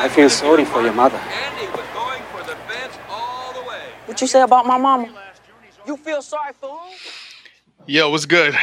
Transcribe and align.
I 0.00 0.08
feel 0.08 0.30
sorry 0.30 0.64
for 0.64 0.80
your 0.80 0.94
mother. 0.94 1.18
What 4.06 4.18
you 4.18 4.26
say 4.26 4.40
about 4.40 4.64
my 4.64 4.78
mama? 4.78 5.12
You 5.86 5.98
feel 5.98 6.22
sorry 6.22 6.54
for 6.58 6.70
who? 6.70 6.94
Yo, 7.86 8.08
what's 8.08 8.24
good? 8.24 8.56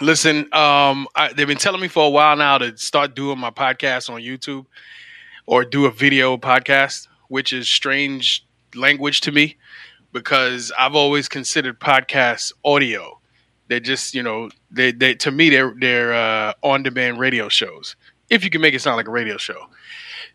Listen, 0.00 0.52
um, 0.52 1.06
I, 1.14 1.32
they've 1.32 1.46
been 1.46 1.58
telling 1.58 1.80
me 1.80 1.86
for 1.86 2.04
a 2.06 2.10
while 2.10 2.34
now 2.34 2.58
to 2.58 2.76
start 2.76 3.14
doing 3.14 3.38
my 3.38 3.50
podcast 3.50 4.10
on 4.10 4.20
YouTube 4.20 4.66
or 5.46 5.64
do 5.64 5.86
a 5.86 5.92
video 5.92 6.36
podcast, 6.36 7.06
which 7.28 7.52
is 7.52 7.68
strange 7.68 8.44
language 8.74 9.20
to 9.20 9.30
me 9.30 9.58
because 10.12 10.72
I've 10.76 10.96
always 10.96 11.28
considered 11.28 11.78
podcasts 11.78 12.52
audio. 12.64 13.20
They're 13.68 13.78
just, 13.78 14.12
you 14.12 14.24
know, 14.24 14.50
they, 14.72 14.90
they 14.90 15.14
to 15.14 15.30
me 15.30 15.50
they're 15.50 15.72
they're 15.78 16.12
uh, 16.12 16.54
on-demand 16.64 17.20
radio 17.20 17.48
shows. 17.48 17.94
If 18.30 18.44
you 18.44 18.50
can 18.50 18.60
make 18.60 18.74
it 18.74 18.80
sound 18.80 18.96
like 18.96 19.08
a 19.08 19.10
radio 19.10 19.36
show. 19.36 19.66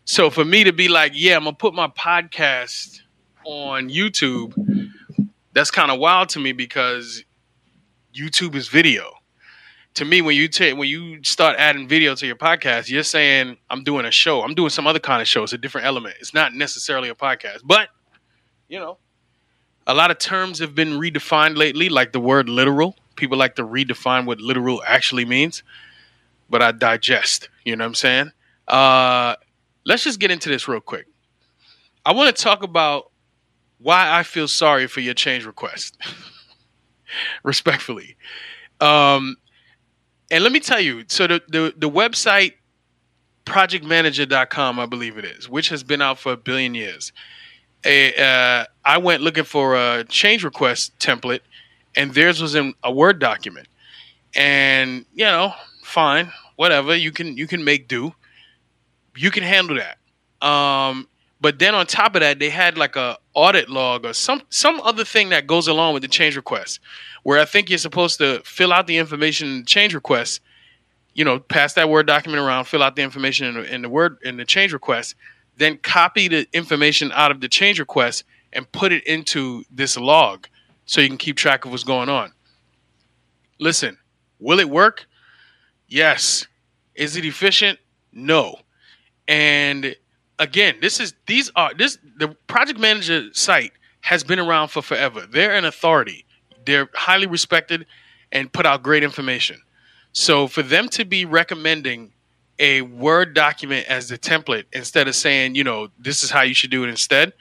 So 0.04 0.30
for 0.30 0.44
me 0.44 0.64
to 0.64 0.72
be 0.72 0.88
like, 0.88 1.12
yeah, 1.14 1.36
I'm 1.36 1.44
gonna 1.44 1.56
put 1.56 1.74
my 1.74 1.88
podcast 1.88 3.00
on 3.44 3.88
YouTube, 3.88 4.54
that's 5.52 5.70
kind 5.70 5.90
of 5.90 5.98
wild 5.98 6.28
to 6.30 6.38
me 6.38 6.52
because 6.52 7.24
YouTube 8.14 8.54
is 8.54 8.68
video. 8.68 9.10
To 9.94 10.04
me, 10.04 10.20
when 10.20 10.36
you 10.36 10.46
take 10.46 10.76
when 10.76 10.88
you 10.88 11.24
start 11.24 11.56
adding 11.58 11.88
video 11.88 12.14
to 12.14 12.26
your 12.26 12.36
podcast, 12.36 12.90
you're 12.90 13.02
saying 13.02 13.56
I'm 13.70 13.82
doing 13.82 14.04
a 14.04 14.10
show. 14.10 14.42
I'm 14.42 14.54
doing 14.54 14.68
some 14.68 14.86
other 14.86 14.98
kind 14.98 15.22
of 15.22 15.26
show. 15.26 15.42
It's 15.42 15.54
a 15.54 15.58
different 15.58 15.86
element. 15.86 16.16
It's 16.20 16.34
not 16.34 16.54
necessarily 16.54 17.08
a 17.08 17.14
podcast, 17.14 17.60
but 17.64 17.88
you 18.68 18.78
know, 18.78 18.98
a 19.86 19.94
lot 19.94 20.10
of 20.10 20.18
terms 20.18 20.58
have 20.58 20.74
been 20.74 20.98
redefined 20.98 21.56
lately, 21.56 21.88
like 21.88 22.12
the 22.12 22.20
word 22.20 22.48
literal. 22.48 22.96
People 23.16 23.38
like 23.38 23.54
to 23.56 23.64
redefine 23.64 24.26
what 24.26 24.40
literal 24.40 24.82
actually 24.86 25.24
means, 25.24 25.62
but 26.48 26.62
I 26.62 26.72
digest. 26.72 27.48
You 27.64 27.76
know 27.76 27.84
what 27.84 27.88
I'm 27.88 27.94
saying? 27.94 28.32
Uh, 28.68 29.36
let's 29.84 30.04
just 30.04 30.20
get 30.20 30.30
into 30.30 30.48
this 30.48 30.68
real 30.68 30.80
quick. 30.80 31.06
I 32.04 32.12
want 32.12 32.34
to 32.34 32.42
talk 32.42 32.62
about 32.62 33.10
why 33.78 34.18
I 34.18 34.22
feel 34.22 34.48
sorry 34.48 34.86
for 34.86 35.00
your 35.00 35.14
change 35.14 35.44
request. 35.44 35.98
Respectfully. 37.42 38.16
Um, 38.80 39.36
and 40.30 40.42
let 40.42 40.52
me 40.52 40.60
tell 40.60 40.80
you, 40.80 41.04
so 41.08 41.26
the, 41.26 41.42
the, 41.48 41.74
the 41.76 41.90
website 41.90 42.54
projectmanager.com, 43.44 44.78
I 44.78 44.86
believe 44.86 45.16
it 45.16 45.24
is, 45.24 45.48
which 45.48 45.68
has 45.68 45.82
been 45.82 46.02
out 46.02 46.18
for 46.18 46.32
a 46.32 46.36
billion 46.36 46.74
years. 46.74 47.12
A, 47.84 48.14
uh, 48.16 48.64
I 48.84 48.98
went 48.98 49.22
looking 49.22 49.44
for 49.44 49.76
a 49.76 50.04
change 50.04 50.42
request 50.42 50.98
template, 50.98 51.40
and 51.94 52.12
theirs 52.12 52.42
was 52.42 52.54
in 52.54 52.74
a 52.82 52.92
Word 52.92 53.20
document. 53.20 53.68
And 54.34 55.06
you 55.14 55.24
know, 55.24 55.54
fine, 55.86 56.32
whatever. 56.56 56.94
You 56.94 57.12
can 57.12 57.36
you 57.36 57.46
can 57.46 57.64
make 57.64 57.88
do. 57.88 58.14
You 59.16 59.30
can 59.30 59.42
handle 59.42 59.76
that. 59.76 59.98
Um, 60.46 61.08
but 61.40 61.58
then 61.58 61.74
on 61.74 61.86
top 61.86 62.14
of 62.14 62.20
that, 62.20 62.38
they 62.38 62.50
had 62.50 62.76
like 62.76 62.96
a 62.96 63.18
audit 63.34 63.68
log 63.68 64.04
or 64.04 64.12
some 64.12 64.42
some 64.50 64.80
other 64.80 65.04
thing 65.04 65.30
that 65.30 65.46
goes 65.46 65.68
along 65.68 65.94
with 65.94 66.02
the 66.02 66.08
change 66.08 66.36
request, 66.36 66.80
where 67.22 67.38
I 67.38 67.44
think 67.44 67.70
you're 67.70 67.78
supposed 67.78 68.18
to 68.18 68.40
fill 68.44 68.72
out 68.72 68.86
the 68.86 68.98
information 68.98 69.48
in 69.48 69.58
the 69.60 69.64
change 69.64 69.94
request. 69.94 70.40
You 71.14 71.24
know, 71.24 71.38
pass 71.38 71.74
that 71.74 71.88
Word 71.88 72.06
document 72.06 72.42
around, 72.42 72.66
fill 72.66 72.82
out 72.82 72.96
the 72.96 73.02
information 73.02 73.46
in 73.46 73.54
the, 73.54 73.74
in 73.74 73.82
the 73.82 73.88
Word 73.88 74.18
in 74.22 74.36
the 74.36 74.44
change 74.44 74.72
request, 74.72 75.14
then 75.56 75.78
copy 75.78 76.28
the 76.28 76.46
information 76.52 77.10
out 77.12 77.30
of 77.30 77.40
the 77.40 77.48
change 77.48 77.78
request 77.78 78.24
and 78.52 78.70
put 78.72 78.92
it 78.92 79.04
into 79.06 79.64
this 79.70 79.96
log 79.96 80.48
so 80.84 81.00
you 81.00 81.08
can 81.08 81.18
keep 81.18 81.36
track 81.36 81.64
of 81.64 81.70
what's 81.70 81.84
going 81.84 82.08
on. 82.08 82.32
Listen, 83.58 83.98
will 84.38 84.60
it 84.60 84.68
work? 84.68 85.06
Yes. 85.88 86.46
Is 86.94 87.16
it 87.16 87.24
efficient? 87.24 87.78
No. 88.12 88.56
And 89.28 89.96
again, 90.38 90.76
this 90.80 91.00
is 91.00 91.14
these 91.26 91.50
are 91.56 91.74
this 91.74 91.98
the 92.18 92.28
project 92.46 92.78
manager 92.78 93.28
site 93.32 93.72
has 94.00 94.24
been 94.24 94.38
around 94.38 94.68
for 94.68 94.82
forever. 94.82 95.26
They're 95.26 95.54
an 95.54 95.64
authority. 95.64 96.24
They're 96.64 96.88
highly 96.94 97.26
respected 97.26 97.86
and 98.32 98.52
put 98.52 98.66
out 98.66 98.82
great 98.82 99.02
information. 99.02 99.60
So 100.12 100.48
for 100.48 100.62
them 100.62 100.88
to 100.90 101.04
be 101.04 101.24
recommending 101.24 102.12
a 102.58 102.82
Word 102.82 103.34
document 103.34 103.86
as 103.86 104.08
the 104.08 104.18
template 104.18 104.64
instead 104.72 105.08
of 105.08 105.14
saying, 105.14 105.54
you 105.54 105.64
know, 105.64 105.88
this 105.98 106.22
is 106.22 106.30
how 106.30 106.42
you 106.42 106.54
should 106.54 106.70
do 106.70 106.84
it 106.84 106.88
instead, 106.88 107.32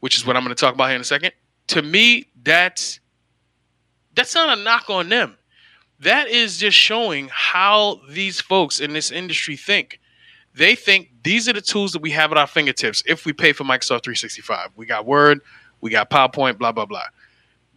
which 0.00 0.16
is 0.16 0.26
what 0.26 0.36
I'm 0.36 0.42
going 0.44 0.54
to 0.54 0.60
talk 0.60 0.74
about 0.74 0.86
here 0.86 0.94
in 0.94 1.00
a 1.00 1.04
second. 1.04 1.32
To 1.68 1.82
me, 1.82 2.26
that's 2.42 3.00
that's 4.14 4.34
not 4.34 4.58
a 4.58 4.62
knock 4.62 4.90
on 4.90 5.08
them. 5.08 5.37
That 6.00 6.28
is 6.28 6.58
just 6.58 6.76
showing 6.76 7.28
how 7.32 8.00
these 8.08 8.40
folks 8.40 8.80
in 8.80 8.92
this 8.92 9.10
industry 9.10 9.56
think. 9.56 10.00
They 10.54 10.74
think 10.74 11.10
these 11.22 11.48
are 11.48 11.52
the 11.52 11.60
tools 11.60 11.92
that 11.92 12.02
we 12.02 12.10
have 12.12 12.32
at 12.32 12.38
our 12.38 12.46
fingertips 12.46 13.02
if 13.06 13.26
we 13.26 13.32
pay 13.32 13.52
for 13.52 13.64
Microsoft 13.64 14.04
365. 14.04 14.70
We 14.76 14.86
got 14.86 15.06
Word, 15.06 15.40
we 15.80 15.90
got 15.90 16.10
PowerPoint, 16.10 16.58
blah, 16.58 16.72
blah, 16.72 16.86
blah. 16.86 17.04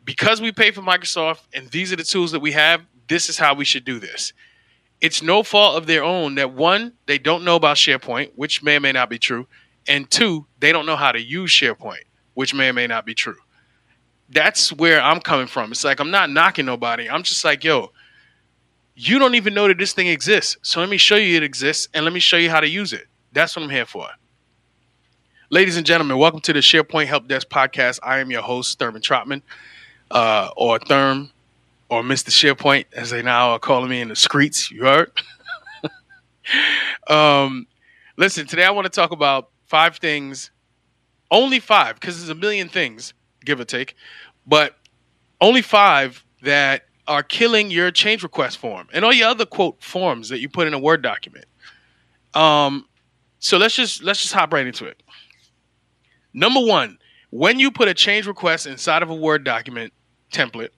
Because 0.03 0.41
we 0.41 0.51
pay 0.51 0.71
for 0.71 0.81
Microsoft 0.81 1.41
and 1.53 1.67
these 1.69 1.91
are 1.91 1.95
the 1.95 2.03
tools 2.03 2.31
that 2.31 2.39
we 2.39 2.51
have, 2.51 2.81
this 3.07 3.29
is 3.29 3.37
how 3.37 3.53
we 3.53 3.65
should 3.65 3.85
do 3.85 3.99
this. 3.99 4.33
It's 4.99 5.23
no 5.23 5.41
fault 5.41 5.77
of 5.77 5.87
their 5.87 6.03
own 6.03 6.35
that 6.35 6.53
one, 6.53 6.93
they 7.07 7.17
don't 7.17 7.43
know 7.43 7.55
about 7.55 7.77
SharePoint, 7.77 8.31
which 8.35 8.61
may 8.61 8.77
or 8.77 8.79
may 8.79 8.91
not 8.91 9.09
be 9.09 9.17
true. 9.17 9.47
And 9.87 10.09
two, 10.09 10.45
they 10.59 10.71
don't 10.71 10.85
know 10.85 10.95
how 10.95 11.11
to 11.11 11.19
use 11.19 11.51
SharePoint, 11.51 12.03
which 12.35 12.53
may 12.53 12.69
or 12.69 12.73
may 12.73 12.85
not 12.85 13.05
be 13.05 13.15
true. 13.15 13.37
That's 14.29 14.71
where 14.71 15.01
I'm 15.01 15.19
coming 15.19 15.47
from. 15.47 15.71
It's 15.71 15.83
like 15.83 15.99
I'm 15.99 16.11
not 16.11 16.29
knocking 16.29 16.65
nobody. 16.65 17.09
I'm 17.09 17.23
just 17.23 17.43
like, 17.43 17.63
yo, 17.63 17.91
you 18.95 19.19
don't 19.19 19.35
even 19.35 19.53
know 19.53 19.67
that 19.67 19.77
this 19.77 19.93
thing 19.93 20.07
exists. 20.07 20.57
So 20.61 20.79
let 20.79 20.89
me 20.89 20.97
show 20.97 21.15
you 21.15 21.37
it 21.37 21.43
exists 21.43 21.87
and 21.93 22.03
let 22.03 22.13
me 22.13 22.19
show 22.19 22.37
you 22.37 22.49
how 22.49 22.59
to 22.59 22.67
use 22.67 22.93
it. 22.93 23.07
That's 23.31 23.55
what 23.55 23.63
I'm 23.63 23.69
here 23.69 23.85
for. 23.85 24.07
Ladies 25.49 25.77
and 25.77 25.85
gentlemen, 25.85 26.17
welcome 26.17 26.39
to 26.41 26.53
the 26.53 26.59
SharePoint 26.59 27.07
Help 27.07 27.27
Desk 27.27 27.47
podcast. 27.49 27.99
I 28.03 28.19
am 28.19 28.31
your 28.31 28.41
host, 28.41 28.79
Thurman 28.79 29.01
Trotman, 29.01 29.41
uh, 30.09 30.49
or 30.55 30.79
Therm, 30.79 31.29
or 31.89 32.03
Mr. 32.03 32.29
SharePoint, 32.29 32.85
as 32.93 33.09
they 33.09 33.21
now 33.21 33.51
are 33.51 33.59
calling 33.59 33.89
me 33.89 34.01
in 34.01 34.09
the 34.09 34.15
streets. 34.15 34.71
You 34.71 34.83
heard? 34.83 35.11
um, 37.07 37.67
listen, 38.15 38.47
today 38.47 38.63
I 38.63 38.71
want 38.71 38.85
to 38.85 38.89
talk 38.89 39.11
about 39.11 39.49
five 39.67 39.97
things, 39.97 40.51
only 41.29 41.59
five, 41.59 41.95
because 41.95 42.17
there's 42.17 42.29
a 42.29 42.35
million 42.35 42.69
things, 42.69 43.13
give 43.43 43.59
or 43.59 43.65
take, 43.65 43.95
but 44.47 44.77
only 45.41 45.61
five 45.61 46.23
that 46.43 46.85
are 47.11 47.23
killing 47.23 47.69
your 47.69 47.91
change 47.91 48.23
request 48.23 48.57
form 48.57 48.87
and 48.93 49.03
all 49.03 49.11
your 49.11 49.27
other 49.27 49.45
quote 49.45 49.83
forms 49.83 50.29
that 50.29 50.39
you 50.39 50.47
put 50.47 50.65
in 50.65 50.73
a 50.73 50.79
Word 50.79 51.01
document. 51.01 51.45
Um, 52.33 52.87
so 53.39 53.57
let's 53.57 53.75
just 53.75 54.01
let's 54.01 54.21
just 54.21 54.33
hop 54.33 54.53
right 54.53 54.65
into 54.65 54.85
it. 54.85 55.03
Number 56.33 56.61
one, 56.61 56.97
when 57.29 57.59
you 57.59 57.69
put 57.69 57.89
a 57.89 57.93
change 57.93 58.27
request 58.27 58.65
inside 58.65 59.03
of 59.03 59.09
a 59.09 59.15
Word 59.15 59.43
document 59.43 59.91
template, 60.31 60.69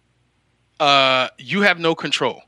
uh, 0.80 1.28
you 1.38 1.62
have 1.62 1.80
no 1.80 1.94
control. 1.94 2.42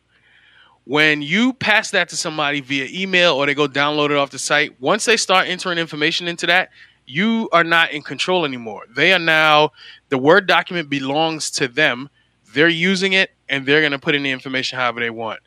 When 0.86 1.22
you 1.22 1.54
pass 1.54 1.92
that 1.92 2.10
to 2.10 2.16
somebody 2.16 2.62
via 2.62 2.88
email 2.92 3.36
or 3.36 3.46
they 3.46 3.54
go 3.54 3.68
download 3.68 4.10
it 4.10 4.18
off 4.18 4.32
the 4.32 4.40
site, 4.40 4.80
once 4.82 5.06
they 5.06 5.18
start 5.18 5.48
entering 5.48 5.78
information 5.78 6.28
into 6.28 6.48
that, 6.48 6.70
you 7.06 7.50
are 7.52 7.64
not 7.64 7.92
in 7.92 8.02
control 8.02 8.46
anymore. 8.46 8.84
They 8.96 9.14
are 9.14 9.20
now 9.20 9.72
the 10.10 10.18
Word 10.18 10.48
document 10.48 10.90
belongs 10.90 11.52
to 11.52 11.68
them. 11.68 12.10
They're 12.56 12.70
using 12.70 13.12
it 13.12 13.32
and 13.50 13.66
they're 13.66 13.82
going 13.82 13.92
to 13.92 14.00
put 14.00 14.16
in 14.16 14.24
the 14.24 14.32
information 14.32 14.80
however 14.80 15.02
they 15.02 15.10
want. 15.10 15.42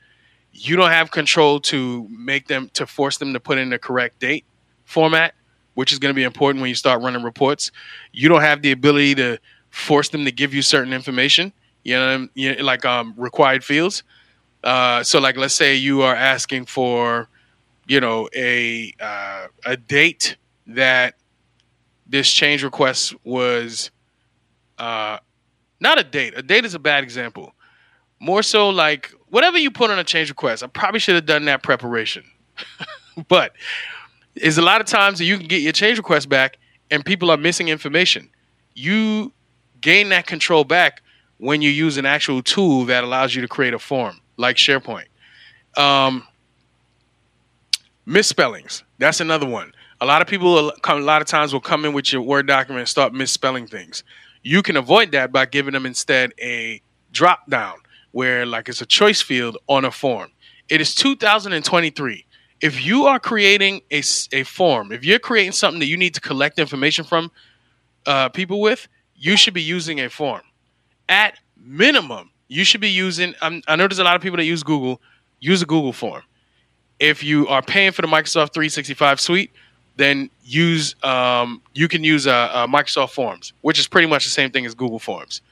You 0.53 0.77
don't 0.77 0.91
have 0.91 1.11
control 1.11 1.59
to 1.61 2.07
make 2.11 2.49
them 2.49 2.71
to 2.75 2.87
force 2.87 3.17
them 3.17 3.33
to 3.33 3.41
put 3.41 3.57
in 3.57 3.71
the 3.71 3.79
correct 3.79 4.21
date 4.21 4.45
format, 4.85 5.35
which 5.73 5.91
is 5.91 5.99
going 5.99 6.11
to 6.11 6.15
be 6.15 6.23
important 6.23 6.61
when 6.61 6.69
you 6.69 6.75
start 6.75 7.03
running 7.03 7.23
reports. 7.23 7.73
You 8.13 8.29
don't 8.29 8.43
have 8.43 8.61
the 8.61 8.73
ability 8.73 9.15
to 9.17 9.39
force 9.71 10.11
them 10.11 10.27
to 10.27 10.31
give 10.31 10.53
you 10.53 10.61
certain 10.61 10.93
information, 10.93 11.55
you 11.83 11.95
know, 11.95 12.29
you 12.35 12.55
know 12.55 12.63
like 12.63 12.85
um, 12.85 13.15
required 13.17 13.65
fields. 13.65 14.03
Uh, 14.63 15.03
so, 15.03 15.19
like, 15.19 15.39
let's 15.39 15.55
say 15.55 15.77
you 15.77 16.03
are 16.03 16.15
asking 16.15 16.67
for, 16.67 17.29
you 17.87 18.01
know, 18.01 18.29
a 18.35 18.93
uh, 19.01 19.47
a 19.65 19.79
date 19.79 20.37
that 20.67 21.15
this 22.07 22.31
change 22.31 22.63
request 22.63 23.15
was. 23.25 23.91
Uh, 24.77 25.19
not 25.81 25.99
a 25.99 26.05
date. 26.05 26.35
A 26.37 26.43
date 26.43 26.65
is 26.65 26.75
a 26.75 26.79
bad 26.79 27.05
example. 27.05 27.55
More 28.21 28.43
so 28.43 28.69
like 28.69 29.13
whatever 29.29 29.59
you 29.59 29.71
put 29.71 29.91
on 29.91 29.99
a 29.99 30.05
change 30.05 30.29
request. 30.29 30.63
I 30.63 30.67
probably 30.67 31.01
should 31.01 31.15
have 31.15 31.27
done 31.27 31.45
that 31.45 31.63
preparation. 31.63 32.25
but 33.29 33.53
is 34.35 34.59
a 34.59 34.63
lot 34.63 34.81
of 34.81 34.87
times 34.87 35.19
that 35.19 35.25
you 35.25 35.39
can 35.39 35.47
get 35.47 35.63
your 35.63 35.73
change 35.73 35.99
request 35.99 36.29
back 36.29 36.59
and 36.91 37.05
people 37.05 37.31
are 37.31 37.37
missing 37.37 37.69
information. 37.69 38.29
You 38.75 39.33
gain 39.81 40.09
that 40.11 40.27
control 40.27 40.65
back 40.65 41.03
when 41.39 41.63
you 41.63 41.71
use 41.71 41.97
an 41.97 42.07
actual 42.07 42.43
tool 42.43 42.85
that 42.87 43.05
allows 43.05 43.35
you 43.35 43.43
to 43.43 43.49
create 43.49 43.75
a 43.75 43.79
form 43.79 44.21
like 44.37 44.57
SharePoint. 44.57 45.07
Um, 45.77 46.27
misspellings. 48.07 48.83
That's 48.99 49.21
another 49.21 49.47
one. 49.47 49.73
A 50.01 50.07
lot 50.07 50.23
of 50.23 50.29
people, 50.29 50.71
a 50.71 50.95
lot 50.95 51.21
of 51.21 51.29
times, 51.29 51.53
will 51.53 51.61
come 51.61 51.85
in 51.85 51.93
with 51.93 52.13
your 52.13 52.23
Word 52.23 52.47
document 52.47 52.81
and 52.81 52.89
start 52.89 53.13
misspelling 53.13 53.67
things. 53.67 54.05
You 54.43 54.63
can 54.63 54.77
avoid 54.77 55.13
that 55.13 55.33
by 55.33 55.47
giving 55.47 55.75
them 55.75 55.87
instead 55.87 56.33
a 56.41 56.81
drop 57.13 57.49
down 57.49 57.77
where, 58.13 58.47
like, 58.47 58.69
it's 58.69 58.81
a 58.81 58.87
choice 58.87 59.21
field 59.21 59.59
on 59.69 59.85
a 59.85 59.91
form. 59.91 60.31
It 60.69 60.81
is 60.81 60.95
2023 60.95 62.27
if 62.61 62.85
you 62.85 63.07
are 63.07 63.21
creating 63.21 63.83
a, 63.91 64.03
a 64.33 64.43
form, 64.43 64.93
if 64.93 65.05
you're 65.05 65.19
creating 65.19 65.53
something 65.53 65.81
that 65.81 65.87
you 65.87 65.97
need 65.97 66.15
to 66.15 66.21
collect 66.21 66.59
information 66.59 67.05
from 67.05 67.31
uh, 68.07 68.29
people 68.31 68.61
with, 68.61 68.89
you 69.15 69.37
should 69.37 69.55
be 69.55 69.63
using 69.63 70.01
a 70.01 70.09
form. 70.09 70.43
At 71.09 71.39
minimum, 71.57 72.31
you 72.49 72.65
should 72.65 72.81
be 72.81 72.91
using. 72.91 73.35
Um, 73.43 73.63
I 73.69 73.77
know 73.77 73.87
there's 73.87 73.99
a 73.99 74.05
lot 74.05 74.17
of 74.17 74.23
people 74.23 74.37
that 74.39 74.45
use 74.45 74.63
Google. 74.63 75.01
Use 75.41 75.63
a 75.63 75.67
Google 75.67 75.93
form. 75.93 76.23
If 76.99 77.23
you 77.23 77.47
are 77.47 77.63
paying 77.63 77.93
for 77.93 78.03
the 78.03 78.09
Microsoft 78.09 78.53
365 78.53 79.21
suite, 79.21 79.53
then 79.99 80.31
use 80.43 80.95
um, 81.03 81.61
you 81.75 81.89
can 81.89 82.05
use 82.05 82.27
uh, 82.27 82.33
uh, 82.33 82.67
Microsoft 82.67 83.11
Forms, 83.11 83.53
which 83.61 83.79
is 83.79 83.87
pretty 83.87 84.09
much 84.09 84.25
the 84.25 84.31
same 84.31 84.51
thing 84.51 84.65
as 84.65 84.75
Google 84.75 84.99
Forms. 84.99 85.43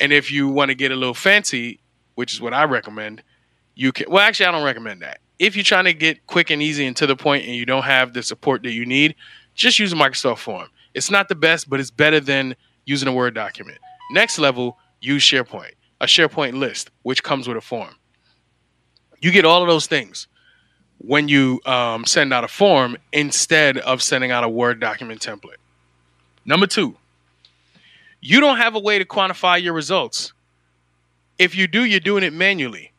And 0.00 0.12
if 0.12 0.32
you 0.32 0.48
want 0.48 0.70
to 0.70 0.74
get 0.74 0.92
a 0.92 0.96
little 0.96 1.14
fancy, 1.14 1.78
which 2.16 2.32
is 2.32 2.40
what 2.40 2.54
I 2.54 2.64
recommend, 2.64 3.22
you 3.74 3.92
can. 3.92 4.10
Well, 4.10 4.22
actually, 4.22 4.46
I 4.46 4.50
don't 4.52 4.64
recommend 4.64 5.02
that. 5.02 5.20
If 5.38 5.54
you're 5.54 5.64
trying 5.64 5.84
to 5.84 5.92
get 5.92 6.26
quick 6.26 6.50
and 6.50 6.62
easy 6.62 6.86
and 6.86 6.96
to 6.96 7.06
the 7.06 7.16
point, 7.16 7.44
and 7.44 7.54
you 7.54 7.66
don't 7.66 7.84
have 7.84 8.14
the 8.14 8.22
support 8.22 8.62
that 8.62 8.72
you 8.72 8.86
need, 8.86 9.14
just 9.54 9.78
use 9.78 9.92
a 9.92 9.96
Microsoft 9.96 10.38
Form. 10.38 10.68
It's 10.94 11.10
not 11.10 11.28
the 11.28 11.34
best, 11.34 11.68
but 11.68 11.78
it's 11.78 11.90
better 11.90 12.20
than 12.20 12.56
using 12.86 13.08
a 13.08 13.12
Word 13.12 13.34
document. 13.34 13.78
Next 14.10 14.38
level, 14.38 14.78
use 15.02 15.22
SharePoint, 15.22 15.72
a 16.00 16.06
SharePoint 16.06 16.54
list, 16.54 16.90
which 17.02 17.22
comes 17.22 17.46
with 17.46 17.58
a 17.58 17.60
form. 17.60 17.94
You 19.20 19.30
get 19.32 19.44
all 19.44 19.60
of 19.60 19.68
those 19.68 19.86
things 19.86 20.28
when 20.98 21.28
you 21.28 21.60
um, 21.66 22.04
send 22.04 22.32
out 22.32 22.44
a 22.44 22.48
form 22.48 22.96
instead 23.12 23.78
of 23.78 24.02
sending 24.02 24.30
out 24.30 24.44
a 24.44 24.48
Word 24.48 24.80
document 24.80 25.20
template. 25.20 25.56
Number 26.44 26.66
two, 26.66 26.96
you 28.20 28.40
don't 28.40 28.56
have 28.56 28.74
a 28.74 28.80
way 28.80 28.98
to 28.98 29.04
quantify 29.04 29.62
your 29.62 29.72
results. 29.72 30.32
If 31.38 31.54
you 31.54 31.66
do, 31.66 31.84
you're 31.84 32.00
doing 32.00 32.24
it 32.24 32.32
manually. 32.32 32.92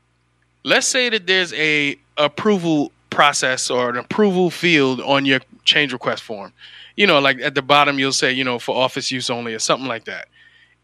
Let's 0.63 0.87
say 0.87 1.09
that 1.09 1.27
there's 1.27 1.53
a 1.53 1.97
approval 2.17 2.91
process 3.09 3.69
or 3.69 3.89
an 3.89 3.97
approval 3.97 4.49
field 4.49 5.01
on 5.01 5.25
your 5.25 5.39
change 5.65 5.93
request 5.93 6.23
form. 6.23 6.53
You 6.95 7.07
know, 7.07 7.19
like 7.19 7.39
at 7.39 7.55
the 7.55 7.61
bottom 7.61 7.99
you'll 7.99 8.11
say, 8.11 8.31
you 8.31 8.43
know, 8.43 8.59
for 8.59 8.75
office 8.75 9.11
use 9.11 9.29
only 9.29 9.53
or 9.53 9.59
something 9.59 9.87
like 9.87 10.05
that. 10.05 10.27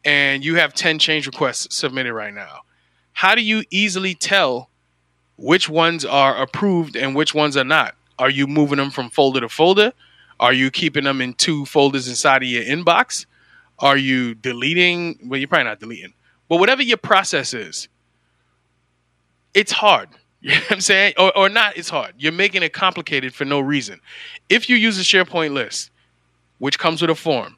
And 0.06 0.44
you 0.44 0.56
have 0.56 0.74
10 0.74 1.00
change 1.00 1.26
requests 1.26 1.76
submitted 1.76 2.14
right 2.14 2.34
now. 2.34 2.62
How 3.14 3.36
do 3.36 3.42
you 3.42 3.64
easily 3.70 4.16
tell 4.16 4.70
which 5.38 5.70
ones 5.70 6.06
are 6.06 6.42
approved 6.42 6.96
and 6.96 7.16
which 7.16 7.34
ones 7.34 7.58
are 7.58 7.64
not? 7.64 7.96
Are 8.20 8.30
you 8.30 8.48
moving 8.48 8.78
them 8.78 8.92
from 8.92 9.10
folder 9.10 9.42
to 9.42 9.50
folder? 9.50 9.94
Are 10.40 10.54
you 10.54 10.72
keeping 10.72 11.04
them 11.04 11.22
in 11.22 11.34
two 11.34 11.66
folders 11.66 12.08
inside 12.08 12.44
of 12.44 12.50
your 12.50 12.64
inbox? 12.64 13.26
Are 13.80 13.98
you 13.98 14.36
deleting? 14.36 15.20
Well, 15.26 15.40
you're 15.40 15.48
probably 15.48 15.66
not 15.66 15.80
deleting, 15.80 16.14
but 16.48 16.58
whatever 16.58 16.82
your 16.82 16.98
process 16.98 17.54
is, 17.54 17.88
it's 19.54 19.72
hard. 19.72 20.10
You 20.46 20.52
know 20.52 20.58
what 20.58 20.72
I'm 20.74 20.82
saying? 20.82 21.14
Or, 21.18 21.38
or 21.38 21.48
not, 21.48 21.78
it's 21.78 21.88
hard. 21.88 22.16
You're 22.18 22.34
making 22.34 22.64
it 22.64 22.74
complicated 22.74 23.34
for 23.34 23.46
no 23.46 23.62
reason. 23.62 24.02
If 24.50 24.68
you 24.68 24.76
use 24.76 25.00
a 25.00 25.02
SharePoint 25.02 25.54
list, 25.54 25.90
which 26.58 26.78
comes 26.78 27.00
with 27.02 27.10
a 27.10 27.16
form, 27.16 27.56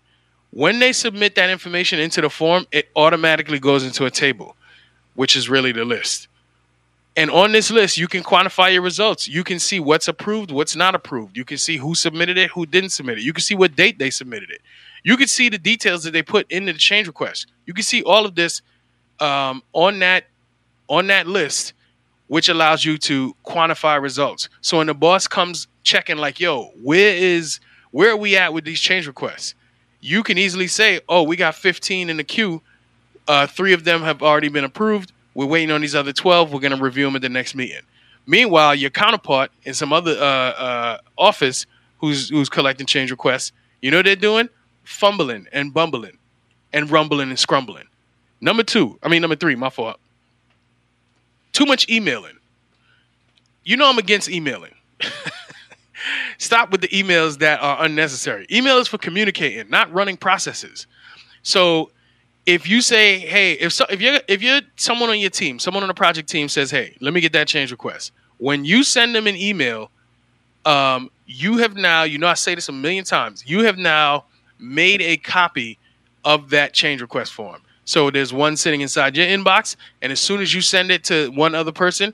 when 0.52 0.78
they 0.78 0.94
submit 0.94 1.34
that 1.34 1.50
information 1.50 1.98
into 1.98 2.22
the 2.22 2.30
form, 2.30 2.68
it 2.72 2.90
automatically 2.96 3.58
goes 3.58 3.84
into 3.84 4.06
a 4.06 4.12
table, 4.12 4.56
which 5.16 5.36
is 5.36 5.50
really 5.50 5.72
the 5.72 5.84
list. 5.84 6.28
And 7.18 7.32
on 7.32 7.54
this 7.54 7.72
list, 7.72 7.98
you 7.98 8.08
can 8.08 8.24
quantify 8.24 8.74
your 8.74 8.82
results. 8.82 9.28
You 9.28 9.44
can 9.44 9.58
see 9.58 9.80
what's 9.80 10.08
approved, 10.08 10.52
what's 10.52 10.76
not 10.76 10.96
approved. 10.96 11.38
You 11.38 11.46
can 11.46 11.58
see 11.58 11.78
who 11.78 11.96
submitted 11.96 12.38
it, 12.38 12.52
who 12.52 12.66
didn't 12.66 12.90
submit 12.90 13.20
it. 13.20 13.24
You 13.24 13.32
can 13.32 13.42
see 13.42 13.56
what 13.56 13.76
date 13.76 14.00
they 14.00 14.10
submitted 14.10 14.50
it. 14.50 14.62
You 15.04 15.16
can 15.16 15.28
see 15.28 15.48
the 15.48 15.58
details 15.58 16.04
that 16.04 16.12
they 16.12 16.24
put 16.24 16.52
into 16.52 16.74
the 16.74 16.80
change 16.80 17.08
request. 17.08 17.48
You 17.66 17.74
can 17.74 17.84
see 17.84 18.04
all 18.04 18.26
of 18.26 18.36
this 18.36 18.62
um, 19.20 19.64
on 19.72 20.00
that 20.00 20.26
on 20.90 21.08
that 21.08 21.26
list, 21.26 21.74
which 22.28 22.50
allows 22.50 22.84
you 22.84 22.98
to 22.98 23.36
quantify 23.46 24.02
results. 24.02 24.50
So 24.62 24.78
when 24.78 24.88
the 24.88 24.94
boss 24.94 25.28
comes 25.28 25.68
checking, 25.84 26.18
like, 26.18 26.40
"Yo, 26.40 26.72
where 26.82 27.16
is 27.16 27.60
where 27.92 28.12
are 28.12 28.18
we 28.18 28.36
at 28.36 28.52
with 28.52 28.66
these 28.66 28.80
change 28.82 29.08
requests?" 29.08 29.56
You 30.02 30.22
can 30.22 30.38
easily 30.38 30.68
say, 30.68 31.00
"Oh, 31.08 31.24
we 31.24 31.38
got 31.38 31.56
15 31.56 32.10
in 32.10 32.18
the 32.18 32.24
queue. 32.24 32.62
Uh, 33.28 33.48
three 33.48 33.74
of 33.74 33.86
them 33.86 34.02
have 34.02 34.22
already 34.22 34.50
been 34.50 34.66
approved. 34.66 35.12
We're 35.36 35.46
waiting 35.46 35.70
on 35.70 35.82
these 35.82 35.94
other 35.94 36.14
12. 36.14 36.52
We're 36.52 36.60
going 36.60 36.76
to 36.76 36.84
review 36.84 37.06
them 37.06 37.16
at 37.16 37.22
the 37.22 37.30
next 37.30 37.54
meeting." 37.54 37.82
Meanwhile, 38.26 38.76
your 38.76 38.90
counterpart 38.90 39.52
in 39.64 39.74
some 39.74 39.94
other 39.94 40.12
uh, 40.12 40.24
uh, 40.24 40.98
office 41.18 41.68
who's 42.00 42.30
who's 42.30 42.50
collecting 42.50 42.88
change 42.88 43.12
requests, 43.12 43.52
you 43.82 43.92
know 43.92 43.98
what 43.98 44.06
they're 44.06 44.16
doing? 44.16 44.50
Fumbling 44.84 45.48
and 45.52 45.74
bumbling 45.74 46.18
and 46.74 46.90
rumbling 46.90 47.30
and 47.30 47.40
scrumbling. 47.40 47.86
Number 48.42 48.64
two, 48.64 49.00
I 49.04 49.10
mean 49.10 49.22
number 49.22 49.36
three, 49.36 49.56
my 49.56 49.70
fault. 49.70 50.00
Too 51.54 51.66
much 51.66 51.88
emailing. 51.90 52.38
You 53.64 53.78
know 53.78 53.90
I'm 53.90 53.98
against 53.98 54.30
emailing. 54.30 54.74
Stop 56.38 56.72
with 56.72 56.82
the 56.82 56.88
emails 56.90 57.40
that 57.40 57.62
are 57.62 57.84
unnecessary. 57.84 58.46
Email 58.52 58.78
is 58.78 58.88
for 58.88 58.98
communicating, 58.98 59.70
not 59.70 59.92
running 59.94 60.18
processes. 60.18 60.86
So 61.44 61.92
if 62.46 62.68
you 62.68 62.82
say, 62.82 63.20
hey, 63.20 63.54
if 63.54 63.74
so, 63.74 63.86
if 63.90 64.02
you're 64.02 64.20
if 64.28 64.42
you're 64.42 64.62
someone 64.76 65.10
on 65.10 65.20
your 65.20 65.30
team, 65.30 65.60
someone 65.60 65.84
on 65.84 65.88
the 65.88 65.94
project 65.94 66.30
team 66.30 66.48
says, 66.48 66.72
hey, 66.72 66.96
let 67.02 67.14
me 67.14 67.22
get 67.22 67.34
that 67.34 67.48
change 67.48 67.72
request. 67.72 68.12
When 68.38 68.66
you 68.66 68.84
send 68.84 69.16
them 69.16 69.28
an 69.28 69.36
email, 69.36 69.90
um, 70.66 71.10
you 71.26 71.58
have 71.58 71.76
now, 71.76 72.04
you 72.04 72.18
know, 72.18 72.28
I 72.28 72.34
say 72.34 72.54
this 72.54 72.70
a 72.70 72.72
million 72.72 73.04
times, 73.04 73.44
you 73.48 73.62
have 73.62 73.78
now 73.78 74.26
made 74.60 75.02
a 75.02 75.18
copy 75.18 75.78
of 76.24 76.50
that 76.52 76.74
change 76.74 77.02
request 77.02 77.34
form. 77.34 77.62
So 77.86 78.10
there's 78.10 78.34
one 78.34 78.58
sitting 78.58 78.82
inside 78.82 79.16
your 79.16 79.28
inbox, 79.28 79.76
and 80.02 80.12
as 80.12 80.20
soon 80.20 80.42
as 80.42 80.54
you 80.54 80.62
send 80.62 80.92
it 80.92 81.04
to 81.06 81.30
one 81.30 81.54
other 81.56 81.72
person, 81.72 82.14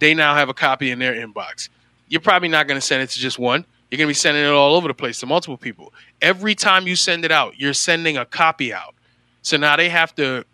they 0.00 0.14
now 0.14 0.34
have 0.34 0.48
a 0.48 0.54
copy 0.54 0.90
in 0.90 0.98
their 0.98 1.14
inbox. 1.14 1.68
You're 2.08 2.20
probably 2.20 2.48
not 2.48 2.66
going 2.66 2.78
to 2.78 2.86
send 2.86 3.02
it 3.02 3.10
to 3.10 3.18
just 3.18 3.38
one. 3.38 3.64
You're 3.90 3.98
going 3.98 4.06
to 4.06 4.10
be 4.10 4.14
sending 4.14 4.42
it 4.42 4.48
all 4.48 4.74
over 4.74 4.88
the 4.88 4.94
place 4.94 5.20
to 5.20 5.26
multiple 5.26 5.56
people. 5.56 5.92
Every 6.20 6.54
time 6.54 6.86
you 6.86 6.96
send 6.96 7.24
it 7.24 7.30
out, 7.30 7.58
you're 7.58 7.72
sending 7.72 8.16
a 8.16 8.24
copy 8.24 8.72
out. 8.72 8.94
So 9.42 9.56
now 9.56 9.76
they 9.76 9.88
have 9.88 10.14
to 10.16 10.44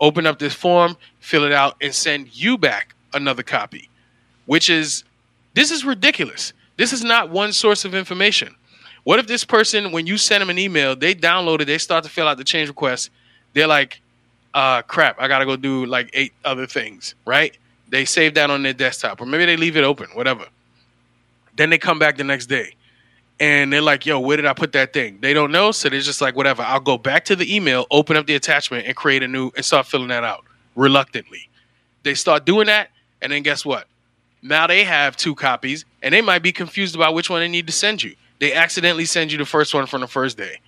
open 0.00 0.26
up 0.26 0.38
this 0.38 0.54
form, 0.54 0.96
fill 1.20 1.44
it 1.44 1.52
out, 1.52 1.76
and 1.80 1.94
send 1.94 2.34
you 2.36 2.58
back 2.58 2.94
another 3.12 3.42
copy, 3.42 3.88
which 4.46 4.68
is 4.68 5.04
this 5.54 5.70
is 5.70 5.84
ridiculous. 5.84 6.52
This 6.76 6.92
is 6.92 7.04
not 7.04 7.30
one 7.30 7.52
source 7.52 7.84
of 7.84 7.94
information. 7.94 8.54
What 9.04 9.18
if 9.18 9.26
this 9.26 9.44
person, 9.44 9.92
when 9.92 10.06
you 10.06 10.16
send 10.16 10.42
them 10.42 10.50
an 10.50 10.58
email, 10.58 10.96
they 10.96 11.14
download 11.14 11.60
it, 11.60 11.66
they 11.66 11.78
start 11.78 12.04
to 12.04 12.10
fill 12.10 12.26
out 12.26 12.38
the 12.38 12.44
change 12.44 12.68
request, 12.68 13.10
they're 13.52 13.66
like, 13.66 14.00
uh, 14.54 14.82
crap, 14.82 15.20
I 15.20 15.28
gotta 15.28 15.44
go 15.44 15.56
do 15.56 15.86
like 15.86 16.10
eight 16.12 16.32
other 16.44 16.66
things, 16.66 17.14
right? 17.26 17.56
They 17.88 18.04
save 18.04 18.34
that 18.34 18.50
on 18.50 18.62
their 18.62 18.72
desktop, 18.72 19.20
or 19.20 19.26
maybe 19.26 19.44
they 19.44 19.56
leave 19.56 19.76
it 19.76 19.84
open, 19.84 20.08
whatever. 20.14 20.46
Then 21.56 21.70
they 21.70 21.78
come 21.78 21.98
back 21.98 22.16
the 22.16 22.24
next 22.24 22.46
day 22.46 22.74
and 23.40 23.72
they're 23.72 23.80
like, 23.80 24.06
yo, 24.06 24.20
where 24.20 24.36
did 24.36 24.46
I 24.46 24.52
put 24.52 24.72
that 24.72 24.92
thing? 24.92 25.18
They 25.20 25.32
don't 25.32 25.50
know. 25.50 25.72
So 25.72 25.88
they're 25.88 26.00
just 26.00 26.20
like, 26.20 26.36
whatever. 26.36 26.62
I'll 26.62 26.80
go 26.80 26.96
back 26.96 27.24
to 27.26 27.36
the 27.36 27.54
email, 27.54 27.86
open 27.90 28.16
up 28.16 28.26
the 28.26 28.34
attachment, 28.34 28.86
and 28.86 28.94
create 28.94 29.22
a 29.22 29.28
new 29.28 29.50
and 29.56 29.64
start 29.64 29.86
filling 29.86 30.08
that 30.08 30.24
out 30.24 30.44
reluctantly. 30.76 31.48
They 32.04 32.14
start 32.14 32.44
doing 32.44 32.66
that, 32.66 32.90
and 33.22 33.32
then 33.32 33.42
guess 33.42 33.64
what? 33.64 33.88
Now 34.42 34.66
they 34.66 34.84
have 34.84 35.16
two 35.16 35.34
copies, 35.34 35.84
and 36.02 36.14
they 36.14 36.20
might 36.20 36.40
be 36.40 36.52
confused 36.52 36.94
about 36.94 37.14
which 37.14 37.30
one 37.30 37.40
they 37.40 37.48
need 37.48 37.66
to 37.66 37.72
send 37.72 38.02
you. 38.02 38.14
They 38.40 38.52
accidentally 38.52 39.06
send 39.06 39.32
you 39.32 39.38
the 39.38 39.46
first 39.46 39.74
one 39.74 39.86
from 39.86 40.02
the 40.02 40.06
first 40.06 40.36
day. 40.36 40.60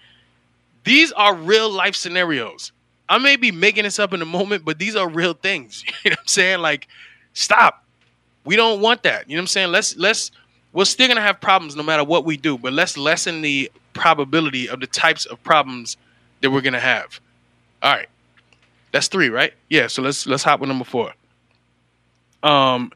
These 0.85 1.12
are 1.12 1.35
real 1.35 1.70
life 1.70 1.94
scenarios. 1.94 2.73
I 3.08 3.18
may 3.18 3.37
be 3.37 3.52
making 3.52 3.85
this 3.85 3.99
up 3.99 4.12
in 4.12 4.20
the 4.20 4.26
moment, 4.26 4.64
but 4.64 4.78
these 4.78 4.96
are 4.96 5.08
real 5.08 5.35
things. 5.35 5.85
You 6.04 6.11
know 6.11 6.14
what 6.14 6.20
I'm 6.20 6.26
saying? 6.28 6.61
Like, 6.61 6.88
stop. 7.35 7.85
We 8.44 8.56
don't 8.56 8.80
want 8.80 9.02
that. 9.02 9.28
You 9.28 9.37
know 9.37 9.40
what 9.40 9.44
I'm 9.44 9.49
saying? 9.49 9.73
Let's 9.73 9.96
let's 9.96 10.30
we're 10.76 10.85
still 10.85 11.09
gonna 11.09 11.23
have 11.23 11.40
problems 11.40 11.75
no 11.75 11.83
matter 11.83 12.04
what 12.04 12.26
we 12.26 12.37
do, 12.37 12.59
but 12.59 12.71
let's 12.71 12.99
lessen 12.99 13.40
the 13.40 13.73
probability 13.95 14.68
of 14.68 14.78
the 14.78 14.87
types 14.87 15.25
of 15.25 15.42
problems 15.42 15.97
that 16.42 16.50
we're 16.50 16.61
gonna 16.61 16.78
have. 16.78 17.18
All 17.83 17.95
right. 17.95 18.11
That's 18.92 19.09
three, 19.09 19.30
right? 19.30 19.54
Yeah, 19.71 19.87
so 19.87 20.02
let's 20.02 20.26
let's 20.26 20.42
hop 20.42 20.61
with 20.61 20.68
number 20.68 20.85
four. 20.85 21.14
Um 22.42 22.92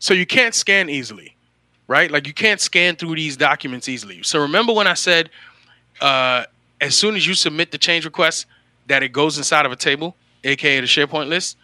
so 0.00 0.12
you 0.12 0.26
can't 0.26 0.56
scan 0.56 0.90
easily, 0.90 1.36
right? 1.86 2.10
Like 2.10 2.26
you 2.26 2.34
can't 2.34 2.60
scan 2.60 2.96
through 2.96 3.14
these 3.14 3.36
documents 3.36 3.88
easily. 3.88 4.24
So 4.24 4.40
remember 4.40 4.72
when 4.72 4.88
I 4.88 4.94
said 4.94 5.30
uh 6.00 6.46
as 6.80 6.96
soon 6.96 7.14
as 7.14 7.28
you 7.28 7.34
submit 7.34 7.70
the 7.70 7.78
change 7.78 8.04
request 8.04 8.46
that 8.88 9.04
it 9.04 9.12
goes 9.12 9.38
inside 9.38 9.66
of 9.66 9.70
a 9.70 9.76
table, 9.76 10.16
aka 10.42 10.80
the 10.80 10.86
SharePoint 10.88 11.28
list. 11.28 11.56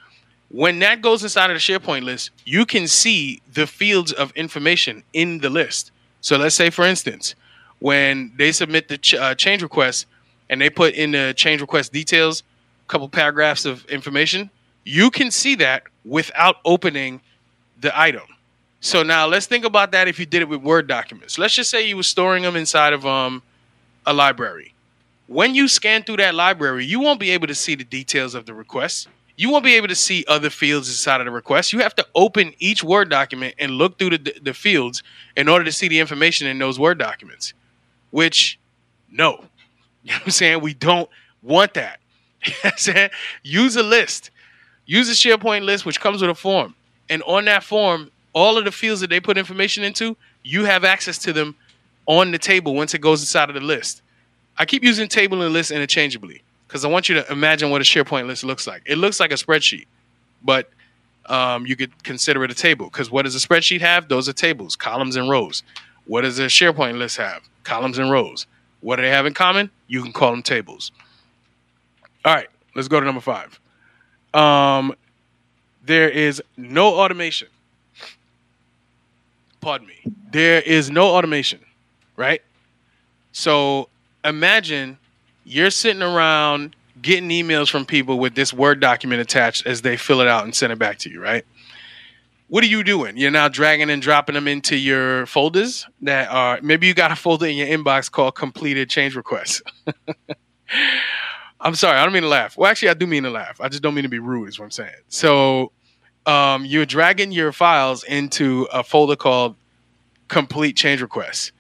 When 0.49 0.79
that 0.81 1.03
goes 1.03 1.23
inside 1.23 1.51
of 1.51 1.57
the 1.57 1.61
SharePoint 1.61 2.05
list, 2.05 2.31
you 2.45 2.65
can 2.65 2.87
see 2.87 3.43
the 3.53 3.67
fields 3.67 4.13
of 4.13 4.33
information 4.33 5.03
in 5.13 5.39
the 5.39 5.51
list. 5.51 5.91
So 6.21 6.37
let's 6.37 6.55
say, 6.55 6.71
for 6.71 6.85
instance, 6.85 7.35
when 7.79 8.33
they 8.37 8.53
submit 8.53 8.89
the 8.89 8.99
ch- 8.99 9.15
uh, 9.15 9.35
change 9.35 9.63
request 9.63 10.07
and 10.49 10.61
they 10.61 10.71
put 10.71 10.95
in 10.95 11.13
the 11.13 11.35
change 11.37 11.61
request 11.61 11.93
details, 11.93 12.43
a 12.87 12.89
couple 12.89 13.09
paragraphs 13.09 13.65
of 13.65 13.85
information, 13.87 14.51
you 14.85 15.11
can 15.11 15.31
see 15.31 15.57
that 15.57 15.83
without 16.05 16.57
opening 16.65 17.21
the 17.81 17.99
item. 17.99 18.23
So 18.81 19.03
now 19.03 19.27
let's 19.27 19.47
think 19.47 19.65
about 19.65 19.93
that 19.93 20.07
if 20.07 20.19
you 20.21 20.27
did 20.27 20.43
it 20.43 20.49
with 20.49 20.63
Word 20.63 20.87
documents. 20.87 21.39
Let's 21.39 21.55
just 21.55 21.71
say 21.71 21.89
you 21.89 21.97
were 21.97 22.05
storing 22.05 22.45
them 22.45 22.55
inside 22.55 22.93
of 22.93 23.05
um, 23.05 23.43
a 24.07 24.13
library 24.13 24.75
when 25.27 25.55
you 25.55 25.69
scan 25.69 26.03
through 26.03 26.19
that 26.19 26.35
library, 26.35 26.85
you 26.85 27.01
won't 27.01 27.21
be 27.21 27.31
able 27.31 27.47
to 27.47 27.55
see 27.55 27.75
the 27.75 27.85
details 27.85 28.35
of 28.35 28.47
the 28.47 28.55
request. 28.55 29.09
You 29.37 29.51
won't 29.51 29.65
be 29.65 29.75
able 29.75 29.89
to 29.89 29.95
see 29.95 30.25
other 30.29 30.49
fields 30.49 30.89
inside 30.89 31.21
of 31.21 31.27
the 31.27 31.31
request. 31.31 31.73
You 31.73 31.81
have 31.81 31.95
to 31.97 32.07
open 32.15 32.55
each 32.59 32.83
Word 32.83 33.11
document 33.11 33.55
and 33.59 33.73
look 33.73 33.99
through 33.99 34.11
the, 34.11 34.35
the 34.43 34.55
fields 34.55 35.03
in 35.37 35.49
order 35.49 35.65
to 35.65 35.73
see 35.73 35.89
the 35.89 36.01
information 36.01 36.47
in 36.47 36.59
those 36.59 36.79
Word 36.79 36.99
documents, 36.99 37.53
which, 38.11 38.59
no. 39.11 39.45
You 40.07 40.13
know 40.13 40.19
what 40.19 40.27
I'm 40.27 40.31
saying? 40.31 40.61
We 40.61 40.73
don't 40.73 41.11
want 41.43 41.75
that. 41.75 41.99
Use 43.43 43.75
a 43.75 43.83
list. 43.83 44.31
Use 44.85 45.09
a 45.09 45.13
SharePoint 45.15 45.65
list, 45.65 45.85
which 45.85 45.99
comes 45.99 46.21
with 46.21 46.31
a 46.31 46.35
form. 46.35 46.77
And 47.11 47.25
on 47.25 47.47
that 47.47 47.65
form, 47.65 48.13
all 48.33 48.57
of 48.57 48.65
the 48.65 48.71
fields 48.71 49.01
that 49.01 49.11
they 49.11 49.19
put 49.19 49.37
information 49.37 49.83
into, 49.83 50.17
you 50.45 50.65
have 50.65 50.85
access 50.85 51.19
to 51.19 51.33
them 51.33 51.57
on 52.07 52.31
the 52.31 52.39
table 52.39 52.77
once 52.77 52.95
it 52.95 53.01
goes 53.01 53.21
inside 53.21 53.49
of 53.49 53.57
the 53.57 53.61
list. 53.61 54.03
I 54.57 54.65
keep 54.65 54.85
using 54.85 55.09
table 55.09 55.43
and 55.43 55.53
list 55.53 55.73
interchangeably 55.73 56.45
because 56.67 56.85
I 56.85 56.89
want 56.89 57.09
you 57.09 57.17
to 57.17 57.33
imagine 57.33 57.71
what 57.71 57.81
a 57.81 57.85
SharePoint 57.85 58.27
list 58.27 58.45
looks 58.45 58.67
like. 58.67 58.83
It 58.87 58.99
looks 58.99 59.21
like 59.21 59.31
a 59.31 59.35
spreadsheet, 59.35 59.87
but 60.43 60.71
um, 61.27 61.67
you 61.67 61.77
could 61.77 62.03
consider 62.05 62.45
it 62.45 62.51
a 62.51 62.55
table 62.55 62.87
because 62.87 63.11
what 63.11 63.23
does 63.23 63.35
a 63.35 63.47
spreadsheet 63.47 63.81
have? 63.81 64.09
Those 64.09 64.29
are 64.29 64.33
tables, 64.33 64.77
columns, 64.77 65.17
and 65.17 65.29
rows. 65.29 65.63
What 66.07 66.23
does 66.23 66.39
a 66.39 66.47
SharePoint 66.47 66.99
list 66.99 67.17
have? 67.17 67.43
Columns 67.65 67.99
and 67.99 68.11
rows. 68.11 68.47
What 68.81 68.97
do 68.97 69.03
they 69.03 69.11
have 69.11 69.27
in 69.27 69.35
common? 69.35 69.71
You 69.89 70.03
can 70.03 70.13
call 70.13 70.31
them 70.31 70.43
tables. 70.43 70.93
All 72.25 72.35
right, 72.35 72.49
let's 72.75 72.89
go 72.89 73.01
to 73.01 73.07
number 73.07 73.21
five. 73.21 73.59
Um, 74.35 74.95
there 75.85 76.09
is 76.09 76.43
no 76.57 76.95
automation. 76.95 77.49
Pardon 79.61 79.87
me. 79.89 80.01
There 80.31 80.61
is 80.61 80.91
no 80.91 81.07
automation, 81.07 81.61
right? 82.17 82.43
So 83.33 83.89
imagine 84.25 84.99
you're 85.47 85.71
sitting 85.71 86.03
around 86.03 86.75
getting 87.01 87.29
emails 87.29 87.71
from 87.71 87.87
people 87.87 88.19
with 88.19 88.35
this 88.35 88.53
Word 88.53 88.81
document 88.81 89.21
attached 89.21 89.65
as 89.65 89.83
they 89.83 89.97
fill 89.97 90.21
it 90.21 90.27
out 90.27 90.43
and 90.43 90.55
send 90.55 90.73
it 90.73 90.79
back 90.79 90.99
to 90.99 91.11
you, 91.11 91.23
right? 91.23 91.45
What 92.49 92.65
are 92.65 92.67
you 92.67 92.83
doing? 92.83 93.17
You're 93.17 93.31
now 93.31 93.49
dragging 93.49 93.89
and 93.89 94.03
dropping 94.03 94.35
them 94.35 94.49
into 94.49 94.77
your 94.77 95.25
folders 95.27 95.87
that 96.03 96.29
are 96.31 96.61
maybe 96.63 96.89
you 96.89 96.95
got 96.95 97.13
a 97.13 97.17
folder 97.17 97.47
in 97.47 97.57
your 97.57 97.69
inbox 97.69 98.11
called 98.11 98.35
completed 98.35 98.91
change 98.91 99.15
requests. 99.15 99.63
I'm 101.61 101.77
sorry, 101.77 101.99
I 101.99 102.05
don't 102.05 102.13
mean 102.13 102.23
to 102.23 102.29
laugh. 102.29 102.57
Well, 102.57 102.71
actually, 102.71 102.91
I 102.91 102.95
do 102.95 103.07
mean 103.07 103.23
to 103.23 103.31
laugh. 103.31 103.61
I 103.61 103.69
just 103.69 103.83
don't 103.83 103.95
mean 103.95 104.03
to 104.03 104.09
be 104.09 104.19
rude, 104.19 104.49
is 104.49 104.59
what 104.59 104.65
I'm 104.67 104.71
saying. 104.73 104.95
So, 105.09 105.73
um, 106.27 106.65
you're 106.65 106.87
dragging 106.87 107.31
your 107.31 107.53
files 107.53 108.03
into 108.03 108.67
a 108.73 108.83
folder 108.83 109.17
called 109.17 109.55
complete 110.29 110.77
change 110.77 111.01
requests. 111.01 111.53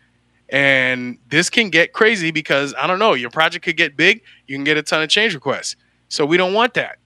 And 0.48 1.18
this 1.28 1.50
can 1.50 1.70
get 1.70 1.92
crazy 1.92 2.30
because 2.30 2.74
I 2.78 2.86
don't 2.86 2.98
know, 2.98 3.14
your 3.14 3.30
project 3.30 3.64
could 3.64 3.76
get 3.76 3.96
big, 3.96 4.22
you 4.46 4.56
can 4.56 4.64
get 4.64 4.76
a 4.76 4.82
ton 4.82 5.02
of 5.02 5.08
change 5.08 5.34
requests. 5.34 5.76
So 6.08 6.24
we 6.24 6.36
don't 6.36 6.54
want 6.54 6.74
that. 6.74 6.98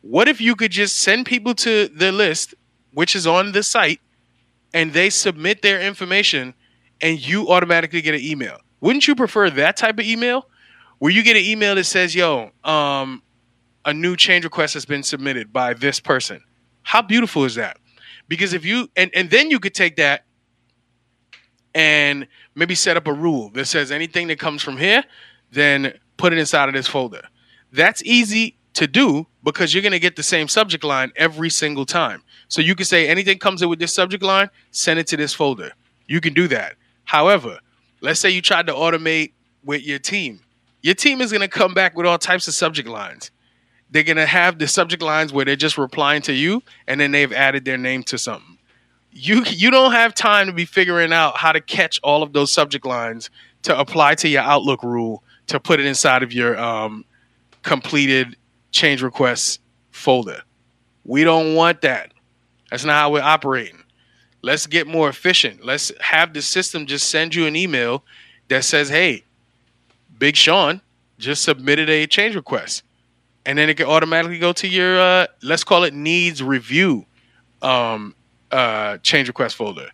What 0.00 0.26
if 0.28 0.40
you 0.40 0.56
could 0.56 0.70
just 0.70 0.98
send 0.98 1.26
people 1.26 1.54
to 1.56 1.88
the 1.88 2.10
list, 2.10 2.54
which 2.92 3.14
is 3.14 3.26
on 3.26 3.52
the 3.52 3.62
site, 3.62 4.00
and 4.74 4.92
they 4.92 5.10
submit 5.10 5.62
their 5.62 5.80
information 5.80 6.54
and 7.00 7.24
you 7.24 7.48
automatically 7.48 8.00
get 8.00 8.14
an 8.14 8.20
email? 8.22 8.58
Wouldn't 8.80 9.06
you 9.06 9.14
prefer 9.14 9.50
that 9.50 9.76
type 9.76 9.98
of 9.98 10.04
email? 10.04 10.48
Where 10.98 11.12
you 11.12 11.22
get 11.22 11.36
an 11.36 11.44
email 11.44 11.74
that 11.74 11.84
says, 11.84 12.14
yo, 12.14 12.50
um, 12.64 13.22
a 13.84 13.92
new 13.92 14.16
change 14.16 14.44
request 14.44 14.74
has 14.74 14.84
been 14.84 15.02
submitted 15.02 15.52
by 15.52 15.74
this 15.74 16.00
person. 16.00 16.42
How 16.82 17.02
beautiful 17.02 17.44
is 17.44 17.56
that? 17.56 17.78
Because 18.28 18.52
if 18.52 18.64
you 18.64 18.88
and, 18.96 19.10
and 19.14 19.30
then 19.30 19.50
you 19.50 19.60
could 19.60 19.74
take 19.74 19.96
that 19.96 20.24
and 21.74 22.26
maybe 22.54 22.74
set 22.74 22.96
up 22.96 23.06
a 23.06 23.12
rule 23.12 23.50
that 23.50 23.66
says 23.66 23.90
anything 23.90 24.28
that 24.28 24.38
comes 24.38 24.62
from 24.62 24.76
here, 24.76 25.04
then 25.50 25.98
put 26.16 26.32
it 26.32 26.38
inside 26.38 26.68
of 26.68 26.74
this 26.74 26.86
folder. 26.86 27.22
That's 27.72 28.02
easy 28.04 28.56
to 28.74 28.86
do 28.86 29.26
because 29.42 29.72
you're 29.74 29.82
going 29.82 29.92
to 29.92 29.98
get 29.98 30.16
the 30.16 30.22
same 30.22 30.48
subject 30.48 30.84
line 30.84 31.12
every 31.16 31.50
single 31.50 31.86
time. 31.86 32.22
So 32.48 32.60
you 32.60 32.74
can 32.74 32.84
say 32.84 33.08
anything 33.08 33.38
comes 33.38 33.62
in 33.62 33.68
with 33.68 33.78
this 33.78 33.94
subject 33.94 34.22
line, 34.22 34.50
send 34.70 34.98
it 34.98 35.06
to 35.08 35.16
this 35.16 35.34
folder. 35.34 35.72
You 36.06 36.20
can 36.20 36.34
do 36.34 36.48
that. 36.48 36.76
However, 37.04 37.58
let's 38.00 38.20
say 38.20 38.30
you 38.30 38.42
tried 38.42 38.66
to 38.66 38.72
automate 38.72 39.32
with 39.64 39.82
your 39.82 39.98
team. 39.98 40.40
Your 40.82 40.94
team 40.94 41.20
is 41.20 41.30
going 41.30 41.42
to 41.42 41.48
come 41.48 41.74
back 41.74 41.96
with 41.96 42.06
all 42.06 42.18
types 42.18 42.48
of 42.48 42.54
subject 42.54 42.88
lines. 42.88 43.30
They're 43.90 44.02
going 44.02 44.16
to 44.16 44.26
have 44.26 44.58
the 44.58 44.66
subject 44.66 45.02
lines 45.02 45.32
where 45.32 45.44
they're 45.44 45.56
just 45.56 45.78
replying 45.78 46.22
to 46.22 46.32
you 46.32 46.62
and 46.86 47.00
then 47.00 47.12
they've 47.12 47.32
added 47.32 47.64
their 47.64 47.78
name 47.78 48.02
to 48.04 48.18
something 48.18 48.58
you 49.12 49.44
you 49.46 49.70
don't 49.70 49.92
have 49.92 50.14
time 50.14 50.46
to 50.46 50.52
be 50.52 50.64
figuring 50.64 51.12
out 51.12 51.36
how 51.36 51.52
to 51.52 51.60
catch 51.60 52.00
all 52.02 52.22
of 52.22 52.32
those 52.32 52.52
subject 52.52 52.86
lines 52.86 53.30
to 53.62 53.78
apply 53.78 54.14
to 54.16 54.28
your 54.28 54.42
Outlook 54.42 54.82
rule 54.82 55.22
to 55.48 55.60
put 55.60 55.80
it 55.80 55.86
inside 55.86 56.22
of 56.22 56.32
your 56.32 56.58
um, 56.58 57.04
completed 57.62 58.36
change 58.70 59.02
requests 59.02 59.58
folder. 59.90 60.42
We 61.04 61.24
don't 61.24 61.54
want 61.54 61.82
that. 61.82 62.12
That's 62.70 62.84
not 62.84 62.94
how 62.94 63.12
we're 63.12 63.20
operating. 63.20 63.82
Let's 64.40 64.66
get 64.66 64.86
more 64.86 65.08
efficient. 65.08 65.64
Let's 65.64 65.92
have 66.00 66.32
the 66.32 66.42
system 66.42 66.86
just 66.86 67.08
send 67.08 67.34
you 67.34 67.46
an 67.46 67.54
email 67.54 68.02
that 68.48 68.64
says, 68.64 68.88
"Hey, 68.88 69.24
Big 70.18 70.36
Sean 70.36 70.80
just 71.18 71.42
submitted 71.42 71.90
a 71.90 72.06
change 72.06 72.34
request," 72.34 72.82
and 73.44 73.58
then 73.58 73.68
it 73.68 73.76
can 73.76 73.86
automatically 73.86 74.38
go 74.38 74.52
to 74.54 74.66
your 74.66 74.98
uh, 74.98 75.26
let's 75.42 75.64
call 75.64 75.84
it 75.84 75.94
needs 75.94 76.42
review 76.42 77.04
um, 77.60 78.14
uh, 78.52 78.98
change 78.98 79.28
request 79.28 79.56
folder, 79.56 79.88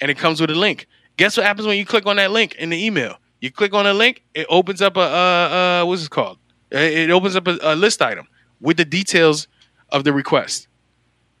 and 0.00 0.10
it 0.10 0.18
comes 0.18 0.40
with 0.40 0.50
a 0.50 0.54
link. 0.54 0.86
Guess 1.16 1.36
what 1.36 1.46
happens 1.46 1.66
when 1.66 1.76
you 1.76 1.84
click 1.86 2.06
on 2.06 2.16
that 2.16 2.30
link 2.30 2.54
in 2.56 2.70
the 2.70 2.84
email? 2.84 3.18
You 3.40 3.50
click 3.50 3.74
on 3.74 3.86
a 3.86 3.92
link, 3.92 4.24
it 4.34 4.46
opens 4.48 4.82
up 4.82 4.96
a 4.96 5.00
uh, 5.00 5.82
uh, 5.82 5.84
what's 5.86 6.04
it 6.04 6.10
called? 6.10 6.38
It 6.70 7.10
opens 7.10 7.36
up 7.36 7.46
a, 7.46 7.58
a 7.62 7.76
list 7.76 8.02
item 8.02 8.26
with 8.60 8.76
the 8.76 8.84
details 8.84 9.46
of 9.90 10.04
the 10.04 10.12
request. 10.12 10.68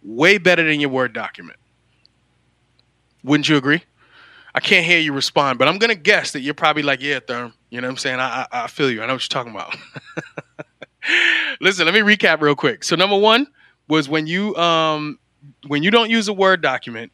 Way 0.02 0.38
better 0.38 0.62
than 0.62 0.80
your 0.80 0.90
Word 0.90 1.12
document. 1.12 1.58
Wouldn't 3.24 3.48
you 3.48 3.56
agree? 3.56 3.82
I 4.54 4.60
can't 4.60 4.86
hear 4.86 4.98
you 4.98 5.12
respond, 5.12 5.58
but 5.58 5.68
I'm 5.68 5.78
gonna 5.78 5.94
guess 5.94 6.32
that 6.32 6.40
you're 6.40 6.54
probably 6.54 6.82
like, 6.82 7.00
yeah, 7.02 7.20
Therm. 7.20 7.52
You 7.70 7.80
know 7.80 7.88
what 7.88 7.92
I'm 7.92 7.96
saying? 7.98 8.20
I, 8.20 8.46
I, 8.50 8.64
I 8.64 8.66
feel 8.66 8.90
you. 8.90 9.02
I 9.02 9.06
know 9.06 9.14
what 9.14 9.22
you're 9.22 9.44
talking 9.44 9.52
about. 9.52 9.76
Listen, 11.60 11.84
let 11.84 11.94
me 11.94 12.00
recap 12.00 12.40
real 12.40 12.54
quick. 12.54 12.84
So 12.84 12.96
number 12.96 13.16
one 13.16 13.46
was 13.88 14.08
when 14.08 14.26
you 14.26 14.54
um 14.56 15.18
when 15.66 15.82
you 15.82 15.90
don't 15.90 16.10
use 16.10 16.28
a 16.28 16.32
Word 16.32 16.62
document, 16.62 17.12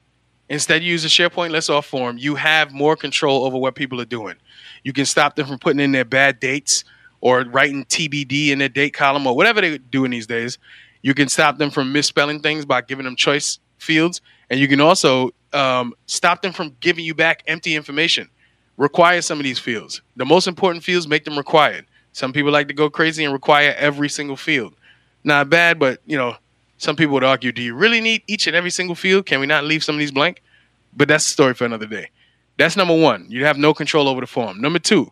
instead 0.48 0.82
you 0.82 0.90
use 0.92 1.04
a 1.04 1.08
SharePoint 1.08 1.50
list 1.50 1.70
off 1.70 1.86
form, 1.86 2.18
you 2.18 2.34
have 2.34 2.72
more 2.72 2.96
control 2.96 3.44
over 3.44 3.56
what 3.56 3.74
people 3.74 4.00
are 4.00 4.06
doing. 4.06 4.36
You 4.82 4.92
can 4.92 5.06
stop 5.06 5.36
them 5.36 5.46
from 5.46 5.58
putting 5.58 5.80
in 5.80 5.92
their 5.92 6.04
bad 6.04 6.40
dates 6.40 6.84
or 7.20 7.42
writing 7.44 7.84
TBD 7.86 8.48
in 8.48 8.58
their 8.58 8.68
date 8.68 8.92
column 8.92 9.26
or 9.26 9.34
whatever 9.34 9.60
they're 9.60 9.78
doing 9.78 10.10
these 10.10 10.26
days. 10.26 10.58
You 11.02 11.14
can 11.14 11.28
stop 11.28 11.58
them 11.58 11.70
from 11.70 11.92
misspelling 11.92 12.40
things 12.40 12.64
by 12.64 12.82
giving 12.82 13.04
them 13.04 13.16
choice 13.16 13.58
fields. 13.78 14.20
And 14.50 14.60
you 14.60 14.68
can 14.68 14.80
also 14.80 15.30
um, 15.52 15.94
stop 16.06 16.42
them 16.42 16.52
from 16.52 16.76
giving 16.80 17.04
you 17.04 17.14
back 17.14 17.42
empty 17.46 17.74
information. 17.76 18.28
Require 18.76 19.22
some 19.22 19.38
of 19.38 19.44
these 19.44 19.58
fields. 19.58 20.02
The 20.16 20.24
most 20.24 20.46
important 20.46 20.84
fields, 20.84 21.06
make 21.06 21.24
them 21.24 21.36
required. 21.36 21.86
Some 22.12 22.32
people 22.32 22.52
like 22.52 22.68
to 22.68 22.74
go 22.74 22.90
crazy 22.90 23.24
and 23.24 23.32
require 23.32 23.74
every 23.76 24.08
single 24.08 24.36
field. 24.36 24.74
Not 25.22 25.48
bad, 25.48 25.78
but 25.78 26.00
you 26.06 26.16
know, 26.16 26.36
some 26.84 26.96
people 26.96 27.14
would 27.14 27.24
argue, 27.24 27.50
do 27.50 27.62
you 27.62 27.74
really 27.74 28.00
need 28.00 28.22
each 28.26 28.46
and 28.46 28.54
every 28.54 28.70
single 28.70 28.94
field? 28.94 29.26
Can 29.26 29.40
we 29.40 29.46
not 29.46 29.64
leave 29.64 29.82
some 29.82 29.94
of 29.94 29.98
these 29.98 30.12
blank? 30.12 30.42
But 30.94 31.08
that's 31.08 31.26
a 31.26 31.30
story 31.30 31.54
for 31.54 31.64
another 31.64 31.86
day. 31.86 32.10
That's 32.58 32.76
number 32.76 32.94
one. 32.96 33.26
You 33.28 33.44
have 33.46 33.58
no 33.58 33.74
control 33.74 34.06
over 34.06 34.20
the 34.20 34.26
form. 34.26 34.60
Number 34.60 34.78
two, 34.78 35.10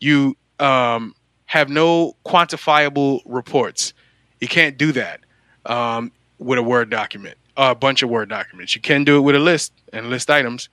you 0.00 0.36
um, 0.58 1.14
have 1.46 1.68
no 1.68 2.16
quantifiable 2.24 3.20
reports. 3.26 3.92
You 4.40 4.48
can't 4.48 4.78
do 4.78 4.92
that 4.92 5.20
um, 5.66 6.12
with 6.38 6.58
a 6.58 6.62
Word 6.62 6.88
document, 6.88 7.36
a 7.56 7.74
bunch 7.74 8.02
of 8.02 8.08
Word 8.08 8.28
documents. 8.28 8.74
You 8.74 8.80
can 8.80 9.04
do 9.04 9.18
it 9.18 9.20
with 9.20 9.34
a 9.34 9.40
list 9.40 9.72
and 9.92 10.08
list 10.08 10.30
items. 10.30 10.68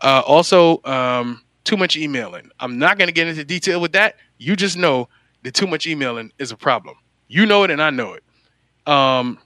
Uh, 0.00 0.22
also, 0.24 0.80
um, 0.84 1.42
too 1.64 1.76
much 1.76 1.96
emailing. 1.96 2.50
I'm 2.60 2.78
not 2.78 2.96
going 2.96 3.08
to 3.08 3.12
get 3.12 3.26
into 3.26 3.44
detail 3.44 3.80
with 3.80 3.92
that. 3.92 4.16
You 4.38 4.56
just 4.56 4.78
know 4.78 5.08
that 5.42 5.52
too 5.52 5.66
much 5.66 5.86
emailing 5.86 6.32
is 6.38 6.52
a 6.52 6.56
problem. 6.56 6.96
You 7.28 7.44
know 7.44 7.64
it, 7.64 7.70
and 7.70 7.82
I 7.82 7.90
know 7.90 8.14
it. 8.14 8.24
Um, 8.90 9.38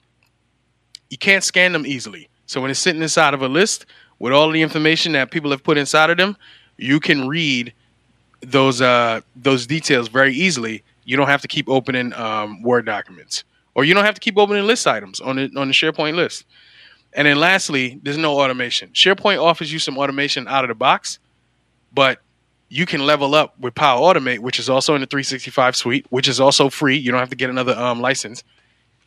you 1.10 1.18
can't 1.18 1.44
scan 1.44 1.72
them 1.72 1.86
easily. 1.86 2.28
So 2.46 2.60
when 2.60 2.70
it's 2.70 2.80
sitting 2.80 3.02
inside 3.02 3.34
of 3.34 3.42
a 3.42 3.48
list 3.48 3.86
with 4.18 4.32
all 4.32 4.50
the 4.50 4.62
information 4.62 5.12
that 5.12 5.30
people 5.30 5.50
have 5.50 5.62
put 5.62 5.78
inside 5.78 6.10
of 6.10 6.16
them, 6.16 6.36
you 6.76 7.00
can 7.00 7.28
read 7.28 7.72
those 8.40 8.80
uh, 8.80 9.20
those 9.36 9.66
details 9.66 10.08
very 10.08 10.34
easily. 10.34 10.82
You 11.04 11.16
don't 11.16 11.28
have 11.28 11.42
to 11.42 11.48
keep 11.48 11.68
opening 11.68 12.12
um, 12.14 12.62
Word 12.62 12.86
documents, 12.86 13.44
or 13.74 13.84
you 13.84 13.94
don't 13.94 14.04
have 14.04 14.14
to 14.14 14.20
keep 14.20 14.38
opening 14.38 14.66
list 14.66 14.86
items 14.86 15.20
on 15.20 15.36
the 15.36 15.50
on 15.56 15.68
the 15.68 15.74
SharePoint 15.74 16.14
list. 16.14 16.44
And 17.12 17.28
then 17.28 17.38
lastly, 17.38 18.00
there's 18.02 18.18
no 18.18 18.40
automation. 18.40 18.90
SharePoint 18.90 19.40
offers 19.40 19.72
you 19.72 19.78
some 19.78 19.98
automation 19.98 20.48
out 20.48 20.64
of 20.64 20.68
the 20.68 20.74
box, 20.74 21.20
but 21.92 22.20
you 22.68 22.86
can 22.86 23.06
level 23.06 23.36
up 23.36 23.58
with 23.60 23.74
Power 23.76 24.00
Automate, 24.00 24.40
which 24.40 24.58
is 24.58 24.68
also 24.68 24.96
in 24.96 25.00
the 25.00 25.06
365 25.06 25.76
suite, 25.76 26.06
which 26.10 26.26
is 26.26 26.40
also 26.40 26.68
free. 26.68 26.96
You 26.96 27.12
don't 27.12 27.20
have 27.20 27.30
to 27.30 27.36
get 27.36 27.50
another 27.50 27.72
um, 27.78 28.00
license 28.00 28.42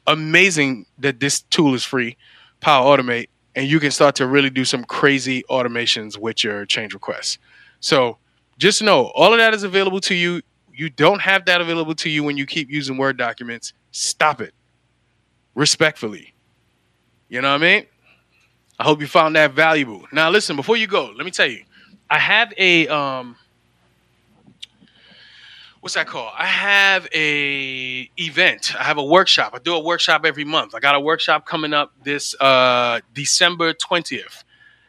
amazing 0.08 0.88
that 1.00 1.20
this 1.20 1.42
tool 1.42 1.76
is 1.76 1.84
free, 1.86 2.18
Power 2.62 2.98
Automate, 2.98 3.30
and 3.56 3.68
you 3.68 3.80
can 3.80 3.92
start 3.92 4.16
to 4.18 4.28
really 4.28 4.50
do 4.50 4.66
some 4.66 4.84
crazy 4.86 5.44
automations 5.50 6.18
with 6.18 6.44
your 6.44 6.66
change 6.66 6.94
requests. 6.94 7.40
So 7.82 8.18
just 8.58 8.82
know 8.84 9.12
all 9.16 9.34
of 9.34 9.40
that 9.40 9.54
is 9.54 9.64
available 9.64 10.02
to 10.02 10.16
you. 10.16 10.42
You 10.74 10.90
don't 10.90 11.22
have 11.22 11.46
that 11.46 11.62
available 11.62 11.96
to 11.96 12.10
you 12.10 12.24
when 12.24 12.38
you 12.38 12.46
keep 12.46 12.70
using 12.72 12.98
Word 12.98 13.18
documents. 13.18 13.74
Stop 13.92 14.42
it. 14.42 14.54
respectfully. 15.56 16.34
You 17.30 17.42
know 17.42 17.50
what 17.52 17.64
I 17.64 17.66
mean? 17.66 17.86
I 18.80 18.84
hope 18.84 19.02
you 19.02 19.08
found 19.08 19.36
that 19.36 19.54
valuable. 19.54 20.06
Now, 20.12 20.30
listen, 20.30 20.56
before 20.56 20.78
you 20.78 20.88
go, 20.88 21.12
let 21.16 21.26
me 21.26 21.32
tell 21.32 21.48
you, 21.48 21.64
I 22.10 22.20
have 22.20 22.54
a 22.58 22.88
um, 22.88 23.36
what's 25.88 25.96
that 25.96 26.06
called? 26.06 26.34
I 26.38 26.48
have 26.48 27.08
a 27.16 28.12
event. 28.18 28.76
I 28.78 28.84
have 28.84 28.98
a 28.98 29.04
workshop. 29.06 29.54
I 29.56 29.60
do 29.60 29.74
a 29.74 29.80
workshop 29.80 30.26
every 30.26 30.44
month. 30.44 30.76
I 30.76 30.82
got 30.82 30.96
a 30.96 31.00
workshop 31.00 31.46
coming 31.46 31.72
up 31.72 31.94
this 32.04 32.36
uh, 32.42 33.00
December 33.14 33.72
twentieth 33.72 34.44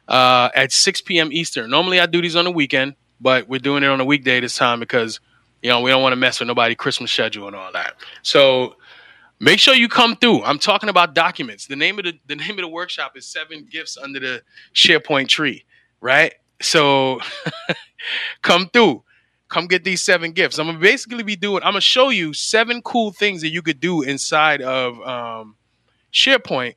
uh, 0.09 0.49
at 0.57 0.73
six 0.73 1.01
p.m. 1.01 1.29
Eastern. 1.31 1.71
Normally, 1.71 2.01
I 2.01 2.07
do 2.07 2.21
these 2.21 2.35
on 2.35 2.47
the 2.47 2.51
weekend, 2.51 2.97
but 3.21 3.49
we're 3.49 3.61
doing 3.61 3.85
it 3.85 3.87
on 3.87 4.01
a 4.01 4.05
weekday 4.05 4.41
this 4.41 4.57
time 4.57 4.81
because 4.81 5.21
you 5.63 5.71
know 5.71 5.83
we 5.83 5.91
don't 5.93 6.03
want 6.03 6.15
to 6.15 6.17
mess 6.17 6.41
with 6.41 6.49
nobody 6.49 6.75
Christmas 6.75 7.13
schedule 7.13 7.47
and 7.47 7.55
all 7.55 7.71
that. 7.71 7.95
So 8.23 8.75
Make 9.41 9.61
sure 9.61 9.75
you 9.75 9.89
come 9.89 10.17
through. 10.17 10.43
I'm 10.43 10.59
talking 10.59 10.89
about 10.89 11.15
documents. 11.15 11.69
The 11.69 11.77
name 11.77 12.01
of 12.01 12.07
the 12.07 12.19
the 12.27 12.35
name 12.37 12.51
of 12.51 12.57
the 12.57 12.69
workshop 12.69 13.17
is 13.17 13.25
Seven 13.25 13.69
Gifts 13.71 13.97
Under 13.97 14.19
the 14.19 14.43
SharePoint 14.75 15.29
Tree, 15.29 15.65
right? 16.01 16.35
So 16.61 17.21
come 18.43 18.69
through. 18.73 19.05
Come 19.49 19.67
get 19.67 19.85
these 19.85 20.03
seven 20.03 20.33
gifts. 20.33 20.59
I'm 20.59 20.67
gonna 20.67 20.79
basically 20.79 21.23
be 21.23 21.37
doing. 21.37 21.63
I'm 21.63 21.73
gonna 21.73 21.81
show 21.81 22.11
you 22.11 22.33
seven 22.33 22.83
cool 22.83 23.13
things 23.13 23.41
that 23.43 23.49
you 23.49 23.63
could 23.63 23.81
do 23.81 24.03
inside 24.03 24.61
of 24.61 25.01
um, 25.01 25.57
SharePoint 26.13 26.75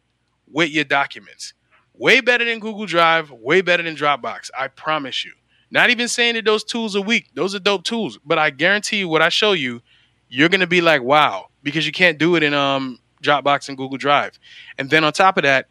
with 0.49 0.69
your 0.69 0.85
documents. 0.85 1.53
Way 1.93 2.21
better 2.21 2.45
than 2.45 2.59
Google 2.59 2.85
Drive. 2.85 3.31
Way 3.31 3.61
better 3.61 3.83
than 3.83 3.95
Dropbox. 3.95 4.49
I 4.57 4.69
promise 4.69 5.25
you. 5.25 5.33
Not 5.69 5.89
even 5.89 6.07
saying 6.07 6.35
that 6.35 6.45
those 6.45 6.63
tools 6.63 6.95
are 6.95 7.01
weak. 7.01 7.29
Those 7.33 7.53
are 7.55 7.59
dope 7.59 7.83
tools. 7.83 8.17
But 8.25 8.37
I 8.39 8.49
guarantee 8.49 8.97
you, 8.97 9.07
what 9.07 9.21
I 9.21 9.29
show 9.29 9.51
you, 9.53 9.81
you're 10.29 10.49
gonna 10.49 10.67
be 10.67 10.81
like, 10.81 11.01
wow 11.01 11.47
because 11.63 11.85
you 11.85 11.91
can't 11.91 12.17
do 12.17 12.35
it 12.35 12.43
in 12.43 12.53
um, 12.53 12.99
Dropbox 13.23 13.69
and 13.69 13.77
Google 13.77 13.97
Drive. 13.97 14.39
And 14.77 14.89
then 14.89 15.03
on 15.03 15.13
top 15.13 15.37
of 15.37 15.43
that, 15.43 15.67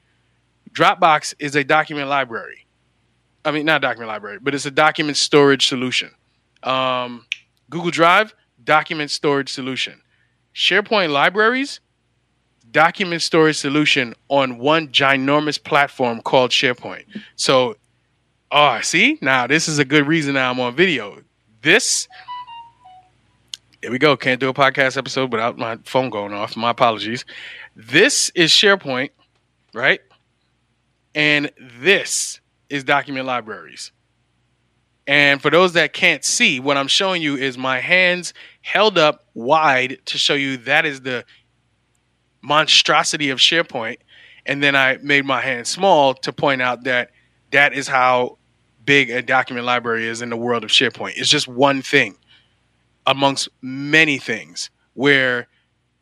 Dropbox 0.73 1.35
is 1.39 1.57
a 1.57 1.65
document 1.65 2.09
library. 2.09 2.67
I 3.45 3.51
mean, 3.51 3.65
not 3.65 3.83
document 3.83 4.09
library, 4.09 4.39
but 4.41 4.55
it's 4.55 4.67
a 4.67 4.71
document 4.71 5.17
storage 5.17 5.67
solution. 5.67 6.11
Um, 6.63 7.27
Google 7.69 7.91
Drive, 7.91 8.35
document 8.63 9.11
storage 9.11 9.51
solution. 9.51 10.01
SharePoint 10.55 11.11
libraries, 11.11 11.81
document 12.71 13.23
storage 13.23 13.57
solution 13.57 14.15
on 14.29 14.59
one 14.59 14.89
ginormous 14.89 15.63
platform 15.63 16.21
called 16.21 16.51
SharePoint. 16.51 17.05
So, 17.37 17.77
oh, 18.51 18.81
see, 18.83 19.19
now 19.21 19.47
this 19.47 19.69
is 19.69 19.79
a 19.79 19.85
good 19.85 20.07
reason 20.07 20.35
now 20.35 20.51
I'm 20.51 20.61
on 20.61 20.75
video. 20.75 21.19
This 21.63 22.09
there 23.83 23.91
we 23.91 23.99
go. 23.99 24.15
Can't 24.15 24.39
do 24.39 24.51
a 24.51 24.55
podcast 24.55 24.99
episode 24.99 25.33
without 25.33 25.57
my 25.57 25.79
phone 25.85 26.11
going 26.11 26.35
off. 26.35 26.55
My 26.55 26.71
apologies. 26.71 27.25
This 27.75 28.31
is 28.35 28.51
SharePoint, 28.51 29.09
right? 29.73 30.01
And 31.15 31.51
this 31.79 32.41
is 32.69 32.85
document 32.85 33.25
libraries. 33.25 33.91
And 35.11 35.43
for 35.43 35.51
those 35.51 35.73
that 35.73 35.93
can't 35.93 36.25
see, 36.25 36.61
what 36.61 36.77
I'm 36.77 36.87
showing 36.87 37.21
you 37.21 37.37
is 37.37 37.59
my 37.59 37.81
hands 37.81 38.33
held 38.63 38.97
up 38.97 39.27
wide 39.35 39.99
to 40.05 40.19
show 40.19 40.35
you 40.35 40.57
that 40.59 40.87
is 40.87 41.01
the 41.01 41.25
monstrosity 42.43 43.31
of 43.31 43.41
SharePoint. 43.41 43.97
And 44.47 44.63
then 44.63 44.77
I 44.77 44.99
made 45.03 45.25
my 45.25 45.41
hand 45.41 45.67
small 45.67 46.15
to 46.15 46.33
point 46.33 46.63
out 46.63 46.85
that 46.85 47.11
that 47.51 47.73
is 47.73 47.89
how 47.89 48.39
big 48.85 49.11
a 49.11 49.21
document 49.21 49.67
library 49.67 50.07
is 50.07 50.23
in 50.23 50.31
the 50.31 50.37
world 50.37 50.63
of 50.63 50.71
SharePoint. 50.71 51.15
It's 51.17 51.29
just 51.29 51.49
one 51.49 51.83
thing 51.83 52.17
amongst 53.05 53.49
many 53.63 54.19
things 54.19 54.71
where 54.95 55.49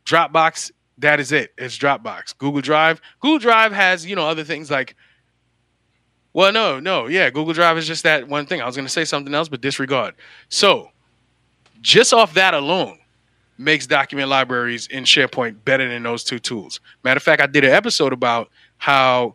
Dropbox, 0.05 0.71
that 0.99 1.19
is 1.19 1.33
it. 1.33 1.55
It's 1.57 1.79
Dropbox. 1.79 2.37
Google 2.37 2.61
Drive. 2.61 3.01
Google 3.21 3.39
Drive 3.39 3.73
has, 3.73 4.05
you 4.05 4.17
know, 4.17 4.29
other 4.29 4.45
things 4.45 4.71
like 4.71 4.97
well, 6.39 6.53
no, 6.53 6.79
no, 6.79 7.09
yeah, 7.09 7.31
Google 7.31 7.53
Drive 7.53 7.77
is 7.79 7.89
just 7.89 8.05
that 8.05 8.29
one 8.29 8.47
thing. 8.47 8.63
I 8.63 8.65
was 8.65 8.77
going 8.77 8.87
to 8.87 8.93
say 8.93 9.05
something 9.05 9.35
else, 9.35 9.49
but 9.49 9.61
disregard. 9.61 10.15
So, 10.49 10.93
just 11.81 12.15
off 12.15 12.35
that 12.35 12.55
alone 12.55 13.01
makes 13.59 13.89
document 13.89 14.29
libraries 14.29 14.87
in 14.87 15.03
SharePoint 15.03 15.65
better 15.65 15.89
than 15.89 16.05
those 16.05 16.23
two 16.23 16.39
tools. 16.39 16.79
Matter 17.03 17.19
of 17.19 17.25
fact, 17.25 17.43
I 17.43 17.47
did 17.49 17.65
an 17.65 17.73
episode 17.73 18.13
about 18.13 18.51
how 18.77 19.35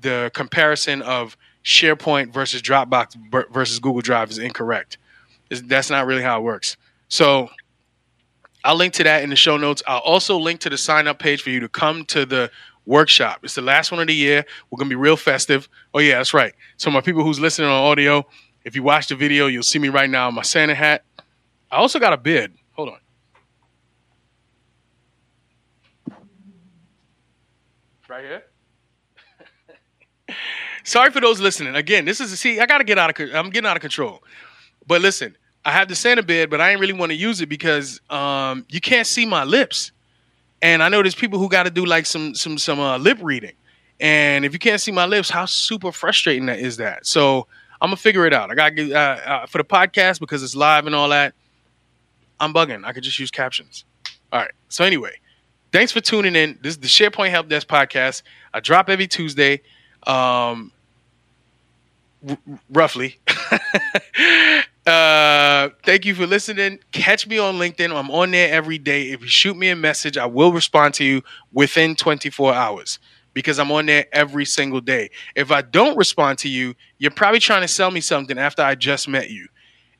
the 0.00 0.32
comparison 0.34 1.02
of 1.02 1.36
SharePoint 1.62 2.32
versus 2.32 2.62
Dropbox 2.62 3.14
versus 3.52 3.78
Google 3.78 4.00
Drive 4.00 4.32
is 4.32 4.38
incorrect. 4.38 4.98
That's 5.50 5.88
not 5.88 6.04
really 6.04 6.22
how 6.22 6.40
it 6.40 6.42
works. 6.42 6.76
So 7.06 7.48
I'll 8.64 8.74
link 8.74 8.94
to 8.94 9.04
that 9.04 9.22
in 9.22 9.30
the 9.30 9.36
show 9.36 9.56
notes. 9.56 9.84
I'll 9.86 9.98
also 10.00 10.36
link 10.36 10.58
to 10.62 10.70
the 10.70 10.76
sign 10.76 11.06
up 11.06 11.20
page 11.20 11.42
for 11.42 11.50
you 11.50 11.60
to 11.60 11.68
come 11.68 12.04
to 12.06 12.26
the 12.26 12.50
workshop. 12.90 13.40
It's 13.42 13.54
the 13.54 13.62
last 13.62 13.90
one 13.90 14.00
of 14.00 14.08
the 14.08 14.14
year. 14.14 14.44
We're 14.70 14.76
gonna 14.76 14.90
be 14.90 14.96
real 14.96 15.16
festive. 15.16 15.68
Oh 15.94 16.00
yeah, 16.00 16.18
that's 16.18 16.34
right. 16.34 16.52
So 16.76 16.90
my 16.90 17.00
people 17.00 17.22
who's 17.22 17.40
listening 17.40 17.68
on 17.68 17.82
audio, 17.82 18.26
if 18.64 18.76
you 18.76 18.82
watch 18.82 19.06
the 19.06 19.14
video, 19.14 19.46
you'll 19.46 19.62
see 19.62 19.78
me 19.78 19.88
right 19.88 20.10
now 20.10 20.28
in 20.28 20.34
my 20.34 20.42
Santa 20.42 20.74
hat. 20.74 21.04
I 21.70 21.76
also 21.76 21.98
got 21.98 22.12
a 22.12 22.16
bid. 22.18 22.52
Hold 22.72 22.90
on. 22.90 22.98
Right 28.08 28.24
here. 28.24 28.42
Sorry 30.84 31.12
for 31.12 31.20
those 31.20 31.40
listening. 31.40 31.76
Again, 31.76 32.04
this 32.04 32.20
is 32.20 32.32
a, 32.32 32.36
see, 32.36 32.58
I 32.58 32.66
gotta 32.66 32.84
get 32.84 32.98
out 32.98 33.18
of 33.18 33.34
I'm 33.34 33.50
getting 33.50 33.68
out 33.68 33.76
of 33.76 33.80
control. 33.80 34.22
But 34.86 35.00
listen, 35.00 35.36
I 35.64 35.70
have 35.70 35.88
the 35.88 35.94
Santa 35.94 36.24
bed, 36.24 36.50
but 36.50 36.60
I 36.60 36.72
ain't 36.72 36.80
really 36.80 36.92
want 36.92 37.10
to 37.10 37.16
use 37.16 37.40
it 37.40 37.48
because 37.48 38.00
um, 38.10 38.66
you 38.68 38.80
can't 38.80 39.06
see 39.06 39.24
my 39.26 39.44
lips. 39.44 39.92
And 40.62 40.82
I 40.82 40.88
know 40.88 41.02
there's 41.02 41.14
people 41.14 41.38
who 41.38 41.48
got 41.48 41.64
to 41.64 41.70
do 41.70 41.84
like 41.86 42.06
some 42.06 42.34
some 42.34 42.58
some 42.58 42.78
uh, 42.80 42.98
lip 42.98 43.18
reading. 43.22 43.54
And 43.98 44.44
if 44.44 44.52
you 44.52 44.58
can't 44.58 44.80
see 44.80 44.92
my 44.92 45.06
lips, 45.06 45.30
how 45.30 45.44
super 45.46 45.92
frustrating 45.92 46.46
that 46.46 46.58
is 46.58 46.78
that? 46.78 47.06
So 47.06 47.46
I'm 47.80 47.88
gonna 47.88 47.96
figure 47.96 48.26
it 48.26 48.32
out. 48.32 48.50
I 48.50 48.54
got 48.54 48.78
uh, 48.78 48.94
uh, 48.94 49.46
for 49.46 49.58
the 49.58 49.64
podcast 49.64 50.20
because 50.20 50.42
it's 50.42 50.54
live 50.56 50.86
and 50.86 50.94
all 50.94 51.08
that. 51.10 51.34
I'm 52.38 52.54
bugging. 52.54 52.84
I 52.84 52.92
could 52.92 53.02
just 53.02 53.18
use 53.18 53.30
captions. 53.30 53.84
All 54.32 54.40
right. 54.40 54.50
So 54.68 54.84
anyway, 54.84 55.12
thanks 55.72 55.92
for 55.92 56.00
tuning 56.00 56.34
in. 56.36 56.58
This 56.62 56.74
is 56.74 56.78
the 56.78 56.88
SharePoint 56.88 57.30
Help 57.30 57.48
Desk 57.48 57.66
podcast. 57.66 58.22
I 58.54 58.60
drop 58.60 58.88
every 58.88 59.06
Tuesday, 59.06 59.60
um, 60.06 60.72
r- 62.28 62.38
roughly. 62.70 63.18
Uh, 64.90 65.70
thank 65.84 66.04
you 66.04 66.16
for 66.16 66.26
listening. 66.26 66.80
Catch 66.90 67.28
me 67.28 67.38
on 67.38 67.56
LinkedIn. 67.56 67.94
I'm 67.94 68.10
on 68.10 68.32
there 68.32 68.52
every 68.52 68.76
day. 68.76 69.10
If 69.10 69.20
you 69.20 69.28
shoot 69.28 69.56
me 69.56 69.68
a 69.68 69.76
message, 69.76 70.18
I 70.18 70.26
will 70.26 70.52
respond 70.52 70.94
to 70.94 71.04
you 71.04 71.22
within 71.52 71.94
24 71.94 72.52
hours 72.52 72.98
because 73.32 73.60
I'm 73.60 73.70
on 73.70 73.86
there 73.86 74.06
every 74.12 74.44
single 74.44 74.80
day. 74.80 75.10
If 75.36 75.52
I 75.52 75.62
don't 75.62 75.96
respond 75.96 76.40
to 76.40 76.48
you, 76.48 76.74
you're 76.98 77.12
probably 77.12 77.38
trying 77.38 77.62
to 77.62 77.68
sell 77.68 77.92
me 77.92 78.00
something 78.00 78.36
after 78.36 78.62
I 78.62 78.74
just 78.74 79.06
met 79.06 79.30
you. 79.30 79.46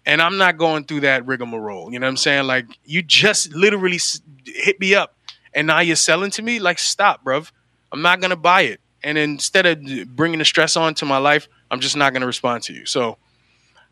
And 0.06 0.20
I'm 0.20 0.38
not 0.38 0.56
going 0.56 0.84
through 0.84 1.00
that 1.00 1.24
rigmarole. 1.24 1.92
You 1.92 2.00
know 2.00 2.06
what 2.06 2.10
I'm 2.10 2.16
saying? 2.16 2.48
Like, 2.48 2.66
you 2.84 3.00
just 3.00 3.54
literally 3.54 4.00
hit 4.44 4.80
me 4.80 4.96
up 4.96 5.14
and 5.54 5.68
now 5.68 5.78
you're 5.80 5.94
selling 5.94 6.32
to 6.32 6.42
me? 6.42 6.58
Like, 6.58 6.80
stop, 6.80 7.24
bruv. 7.24 7.52
I'm 7.92 8.02
not 8.02 8.20
going 8.20 8.30
to 8.30 8.36
buy 8.36 8.62
it. 8.62 8.80
And 9.04 9.16
instead 9.16 9.66
of 9.66 10.16
bringing 10.16 10.40
the 10.40 10.44
stress 10.44 10.76
on 10.76 10.94
to 10.94 11.06
my 11.06 11.18
life, 11.18 11.48
I'm 11.70 11.78
just 11.78 11.96
not 11.96 12.12
going 12.12 12.22
to 12.22 12.26
respond 12.26 12.64
to 12.64 12.72
you. 12.72 12.86
So, 12.86 13.18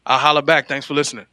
I'll 0.08 0.18
holler 0.18 0.42
back. 0.42 0.66
Thanks 0.66 0.86
for 0.86 0.94
listening. 0.94 1.26